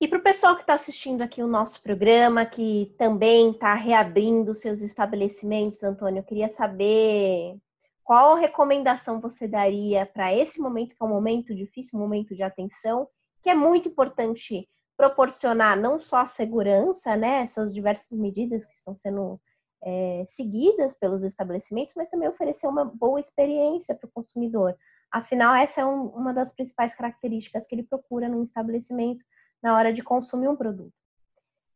E 0.00 0.06
para 0.06 0.18
o 0.18 0.22
pessoal 0.22 0.54
que 0.54 0.60
está 0.60 0.74
assistindo 0.74 1.22
aqui 1.22 1.42
o 1.42 1.48
nosso 1.48 1.82
programa, 1.82 2.46
que 2.46 2.94
também 2.96 3.50
está 3.50 3.74
reabrindo 3.74 4.54
seus 4.54 4.80
estabelecimentos, 4.80 5.82
Antônio, 5.82 6.20
eu 6.20 6.24
queria 6.24 6.46
saber 6.46 7.58
qual 8.04 8.36
recomendação 8.36 9.20
você 9.20 9.48
daria 9.48 10.06
para 10.06 10.32
esse 10.32 10.60
momento, 10.60 10.94
que 10.94 11.02
é 11.02 11.04
um 11.04 11.08
momento 11.08 11.52
difícil, 11.52 11.98
um 11.98 12.02
momento 12.02 12.32
de 12.32 12.44
atenção, 12.44 13.08
que 13.42 13.50
é 13.50 13.56
muito 13.56 13.88
importante 13.88 14.68
proporcionar 14.96 15.76
não 15.76 16.00
só 16.00 16.18
a 16.18 16.26
segurança, 16.26 17.16
né, 17.16 17.40
essas 17.40 17.74
diversas 17.74 18.16
medidas 18.16 18.66
que 18.66 18.74
estão 18.74 18.94
sendo 18.94 19.40
é, 19.82 20.22
seguidas 20.28 20.94
pelos 20.94 21.24
estabelecimentos, 21.24 21.94
mas 21.96 22.08
também 22.08 22.28
oferecer 22.28 22.68
uma 22.68 22.84
boa 22.84 23.18
experiência 23.18 23.96
para 23.96 24.06
o 24.06 24.12
consumidor. 24.12 24.76
Afinal, 25.10 25.56
essa 25.56 25.80
é 25.80 25.84
um, 25.84 26.06
uma 26.06 26.32
das 26.32 26.52
principais 26.52 26.94
características 26.94 27.66
que 27.66 27.74
ele 27.74 27.82
procura 27.82 28.28
num 28.28 28.44
estabelecimento 28.44 29.24
na 29.62 29.76
hora 29.76 29.92
de 29.92 30.02
consumir 30.02 30.48
um 30.48 30.56
produto. 30.56 30.92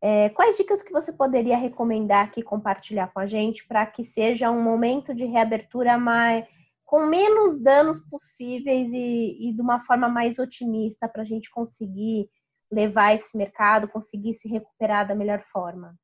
É, 0.01 0.31
quais 0.31 0.57
dicas 0.57 0.83
que 0.83 0.93
você 0.93 1.13
poderia 1.13 1.57
recomendar 1.57 2.27
aqui, 2.27 2.43
compartilhar 2.43 3.13
com 3.13 3.21
a 3.21 3.27
gente, 3.27 3.65
para 3.67 3.87
que 3.87 4.05
seja 4.05 4.51
um 4.51 4.61
momento 4.61 5.15
de 5.15 5.25
reabertura 5.25 5.97
mais, 5.97 6.45
com 6.85 7.07
menos 7.07 7.61
danos 7.61 8.01
possíveis 8.11 8.93
e, 8.93 9.49
e 9.49 9.53
de 9.53 9.61
uma 9.61 9.85
forma 9.85 10.09
mais 10.09 10.39
otimista 10.39 11.09
para 11.09 11.23
a 11.23 11.25
gente 11.25 11.49
conseguir 11.51 12.29
levar 12.71 13.15
esse 13.15 13.37
mercado, 13.37 13.87
conseguir 13.87 14.35
se 14.35 14.49
recuperar 14.49 15.07
da 15.07 15.15
melhor 15.15 15.45
forma? 15.53 15.95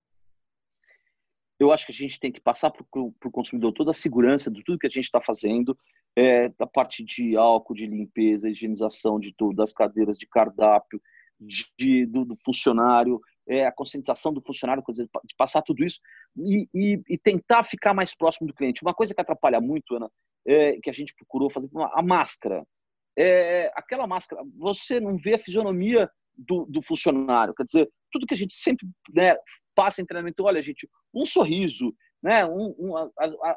Eu 1.59 1.73
acho 1.73 1.85
que 1.85 1.93
a 1.93 1.95
gente 1.95 2.21
tem 2.21 2.31
que 2.31 2.41
passar 2.41 2.71
para 2.71 2.85
o 2.95 3.31
consumidor 3.33 3.73
toda 3.73 3.91
a 3.91 3.95
segurança 3.95 4.49
de 4.49 4.63
tudo 4.63 4.79
que 4.79 4.87
a 4.87 4.91
gente 4.91 5.07
está 5.07 5.21
fazendo, 5.21 5.77
é, 6.15 6.49
da 6.51 6.67
parte 6.67 7.05
de 7.05 7.37
álcool, 7.37 7.75
de 7.75 7.87
limpeza, 7.87 8.49
higienização 8.49 9.19
de 9.19 9.35
tudo, 9.35 9.57
das 9.57 9.73
cadeiras, 9.73 10.17
de 10.17 10.27
cardápio, 10.27 11.03
de, 11.41 12.07
do, 12.07 12.25
do 12.25 12.37
funcionário, 12.45 13.21
é, 13.49 13.67
a 13.67 13.73
conscientização 13.73 14.33
do 14.33 14.43
funcionário, 14.43 14.83
de 14.93 15.35
passar 15.37 15.63
tudo 15.63 15.85
isso 15.85 16.01
e, 16.37 16.69
e, 16.75 17.03
e, 17.09 17.19
tentar 17.19 17.65
ficar 17.65 17.95
mais 17.95 18.15
próximo 18.15 18.47
do 18.47 18.55
cliente. 18.55 18.83
Uma 18.83 18.95
coisa 18.95 19.15
que 19.15 19.21
atrapalha 19.21 19.61
muito, 19.61 19.95
Ana, 19.95 20.11
é, 20.47 20.79
que 20.83 20.91
a 20.91 20.93
gente 20.93 21.15
procurou 21.15 21.51
fazer, 21.51 21.69
a 21.95 22.03
máscara. 22.03 22.65
É, 23.17 23.73
aquela 23.75 24.07
máscara, 24.07 24.43
você 24.57 25.01
não 25.01 25.17
vê 25.17 25.35
a 25.35 25.39
fisionomia 25.39 26.11
do, 26.37 26.67
do 26.67 26.81
funcionário, 26.81 27.55
quer 27.55 27.65
dizer, 27.65 27.91
tudo 28.13 28.27
que 28.27 28.35
a 28.35 28.37
gente 28.37 28.55
sempre 28.55 28.87
né, 29.13 29.37
passa 29.75 30.01
em 30.01 30.07
treinamento, 30.07 30.45
olha, 30.45 30.63
gente, 30.63 30.89
um 31.13 31.27
sorriso, 31.27 31.93
né? 32.23 32.45
Um, 32.45 32.75
um, 32.79 32.97
a, 32.97 33.11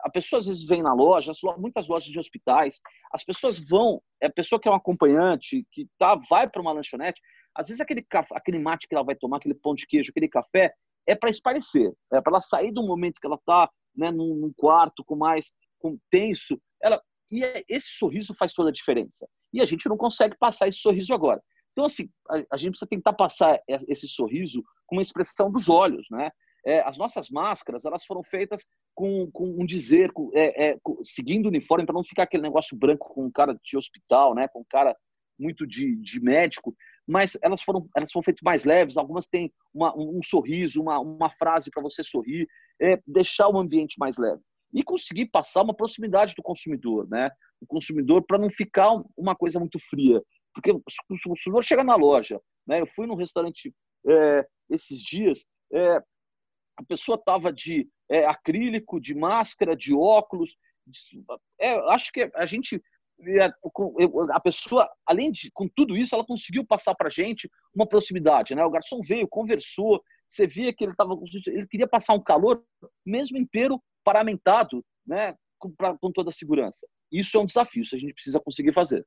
a, 0.04 0.10
pessoa 0.12 0.40
às 0.40 0.48
vezes 0.48 0.64
vem 0.64 0.84
na 0.84 0.94
loja, 0.94 1.32
muitas 1.58 1.88
lojas 1.88 2.10
de 2.10 2.20
hospitais, 2.20 2.80
as 3.12 3.24
pessoas 3.24 3.60
vão, 3.60 4.02
é 4.22 4.28
a 4.28 4.32
pessoa 4.32 4.60
que 4.60 4.68
é 4.68 4.72
um 4.72 4.76
acompanhante, 4.76 5.66
que 5.72 5.88
tá, 5.98 6.16
vai 6.30 6.48
para 6.48 6.62
uma 6.62 6.72
lanchonete, 6.72 7.22
às 7.56 7.68
vezes 7.68 7.82
aquele, 7.82 8.06
aquele 8.32 8.60
mate 8.60 8.88
que 8.88 8.96
ela 8.96 9.04
vai 9.04 9.16
tomar, 9.16 9.38
aquele 9.38 9.56
pão 9.56 9.74
de 9.74 9.86
queijo, 9.86 10.12
aquele 10.12 10.30
café, 10.30 10.74
é 11.08 11.16
para 11.16 11.30
esparecer, 11.30 11.92
é 12.14 12.22
para 12.22 12.32
ela 12.32 12.42
sair 12.42 12.72
do 12.72 12.84
momento 12.84 13.20
que 13.20 13.28
ela 13.28 13.36
está 13.36 13.70
né, 13.96 14.12
num, 14.12 14.36
num, 14.36 14.54
quarto 14.56 15.04
com 15.04 15.16
mais 15.16 15.54
com 15.80 15.98
tenso, 16.10 16.62
ela 16.82 17.02
e 17.32 17.44
é, 17.44 17.64
esse 17.68 17.88
sorriso 17.98 18.36
faz 18.38 18.54
toda 18.54 18.70
a 18.70 18.74
diferença. 18.74 19.28
E 19.54 19.62
a 19.62 19.66
gente 19.66 19.88
não 19.88 19.98
consegue 19.98 20.36
passar 20.38 20.68
esse 20.68 20.80
sorriso 20.80 21.14
agora. 21.14 21.42
Então 21.72 21.86
assim, 21.86 22.10
a, 22.30 22.44
a 22.52 22.58
gente 22.58 22.72
precisa 22.72 22.90
tentar 22.90 23.14
passar 23.14 23.60
esse 23.68 24.08
sorriso 24.08 24.62
com 24.86 24.96
uma 24.96 25.02
expressão 25.02 25.52
dos 25.52 25.70
olhos, 25.70 26.08
né? 26.12 26.30
É, 26.64 26.82
as 26.82 26.96
nossas 26.96 27.30
máscaras 27.32 27.86
elas 27.86 28.06
foram 28.06 28.24
feitas 28.24 28.68
com, 28.94 29.32
com 29.32 29.46
um 29.46 29.66
dizer, 29.66 30.12
com, 30.12 30.30
é, 30.34 30.66
é, 30.66 30.80
com, 30.84 31.04
seguindo 31.04 31.46
o 31.46 31.50
uniforme 31.50 31.88
para 31.88 31.96
não 31.96 32.04
ficar 32.04 32.24
aquele 32.24 32.44
negócio 32.44 32.78
branco 32.78 33.12
com 33.12 33.32
cara 33.32 33.58
de 33.64 33.78
hospital, 33.78 34.36
né? 34.36 34.48
Com 34.48 34.64
cara 34.70 34.96
muito 35.40 35.66
de, 35.66 35.96
de 35.96 36.20
médico 36.20 36.76
mas 37.08 37.38
elas 37.42 37.62
foram, 37.62 37.88
elas 37.96 38.12
foram 38.12 38.24
feitas 38.24 38.42
mais 38.44 38.64
leves, 38.64 38.98
algumas 38.98 39.28
têm 39.28 39.52
uma, 39.74 39.94
um, 39.96 40.22
sorriso, 40.24 40.82
uma, 40.82 41.00
uma 41.00 41.30
frase 41.30 41.70
para 41.72 41.82
você 41.82 42.04
sorrir, 42.04 42.48
é, 42.82 43.02
deixar 43.06 43.50
o 43.50 43.60
ambiente 43.60 43.96
mais 44.00 44.18
leve. 44.18 44.42
e 44.74 44.84
conseguir 44.84 45.26
passar 45.28 45.64
uma 45.64 45.76
proximidade 45.76 46.34
do 46.36 46.42
consumidor, 46.42 47.08
né? 47.10 47.30
O 47.60 47.66
consumidor 47.68 48.24
para 48.26 48.38
não 48.38 48.50
ficar 48.50 48.92
uma 49.18 49.36
coisa 49.36 49.60
muito 49.60 49.78
fria, 49.90 50.22
porque 50.54 50.72
o 50.72 50.82
consumidor 51.28 51.64
chega 51.64 51.84
na 51.84 51.96
loja, 51.96 52.40
né? 52.66 52.80
Eu 52.80 52.88
fui 52.88 53.06
num 53.06 53.16
restaurante 53.16 53.74
é, 54.08 54.46
esses 54.70 55.04
dias, 55.04 55.46
é, 55.74 55.98
a 56.78 56.84
pessoa 56.88 57.16
estava 57.16 57.52
de 57.52 57.88
é, 58.10 58.26
acrílico, 58.26 59.00
de 59.00 59.14
máscara, 59.16 59.76
de 59.76 59.94
óculos. 59.94 60.58
É, 61.60 61.74
acho 61.92 62.12
que 62.12 62.30
a 62.36 62.46
gente 62.46 62.82
a 64.32 64.40
pessoa, 64.40 64.90
além 65.06 65.32
de 65.32 65.52
com 65.54 65.68
tudo 65.76 65.96
isso, 65.96 66.16
ela 66.16 66.26
conseguiu 66.26 66.66
passar 66.66 66.96
para 66.96 67.10
gente 67.10 67.50
uma 67.74 67.88
proximidade, 67.88 68.56
né? 68.56 68.66
O 68.66 68.72
garçom 68.72 69.02
veio, 69.02 69.28
conversou, 69.28 70.02
você 70.28 70.48
via 70.48 70.74
que 70.74 70.84
ele 70.84 70.92
estava 70.92 71.14
ele 71.48 71.68
queria 71.68 71.88
passar 71.88 72.14
um 72.14 72.24
calor 72.24 72.64
mesmo 73.06 73.38
inteiro 73.38 73.82
paramentado, 74.04 74.84
né? 75.06 75.36
Com, 75.60 75.72
pra, 75.72 75.98
com 75.98 76.12
toda 76.12 76.30
a 76.30 76.34
segurança. 76.34 76.88
Isso 77.12 77.38
é 77.38 77.40
um 77.40 77.46
desafio, 77.46 77.84
isso 77.84 77.96
a 77.96 78.00
gente 78.00 78.14
precisa 78.14 78.40
conseguir 78.40 78.74
fazer. 78.74 79.06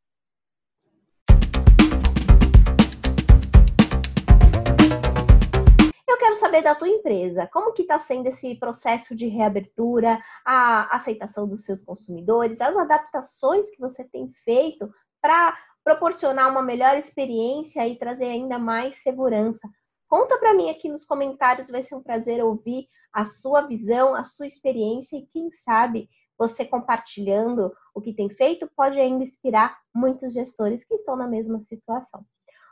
Quero 6.19 6.37
saber 6.37 6.63
da 6.63 6.75
tua 6.75 6.89
empresa, 6.89 7.47
como 7.53 7.73
que 7.73 7.83
está 7.83 7.99
sendo 7.99 8.27
esse 8.27 8.55
processo 8.57 9.15
de 9.15 9.27
reabertura, 9.27 10.19
a 10.45 10.95
aceitação 10.95 11.49
dos 11.49 11.65
seus 11.65 11.83
consumidores, 11.83 12.61
as 12.61 12.77
adaptações 12.77 13.71
que 13.71 13.81
você 13.81 14.05
tem 14.05 14.31
feito 14.45 14.93
para 15.21 15.57
proporcionar 15.83 16.51
uma 16.51 16.63
melhor 16.63 16.97
experiência 16.97 17.87
e 17.87 17.99
trazer 17.99 18.27
ainda 18.27 18.59
mais 18.59 19.03
segurança. 19.03 19.69
Conta 20.09 20.39
para 20.39 20.55
mim 20.55 20.71
aqui 20.71 20.89
nos 20.89 21.05
comentários, 21.05 21.71
vai 21.71 21.83
ser 21.83 21.95
um 21.95 22.03
prazer 22.03 22.43
ouvir 22.43 22.89
a 23.13 23.25
sua 23.25 23.63
visão, 23.63 24.15
a 24.15 24.25
sua 24.25 24.47
experiência 24.47 25.17
e 25.17 25.27
quem 25.27 25.51
sabe 25.51 26.09
você 26.37 26.65
compartilhando 26.65 27.73
o 27.95 28.01
que 28.01 28.13
tem 28.13 28.29
feito 28.29 28.69
pode 28.77 28.99
ainda 28.99 29.25
inspirar 29.25 29.79
muitos 29.95 30.33
gestores 30.33 30.85
que 30.85 30.95
estão 30.95 31.17
na 31.17 31.27
mesma 31.27 31.61
situação. 31.63 32.25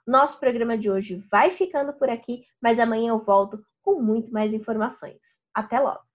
Nosso 0.06 0.40
programa 0.40 0.76
de 0.76 0.90
hoje 0.90 1.24
vai 1.30 1.50
ficando 1.50 1.92
por 1.92 2.08
aqui, 2.08 2.44
mas 2.60 2.78
amanhã 2.78 3.10
eu 3.10 3.18
volto 3.18 3.64
com 3.82 4.00
muito 4.02 4.32
mais 4.32 4.52
informações. 4.52 5.20
Até 5.54 5.78
logo! 5.78 6.11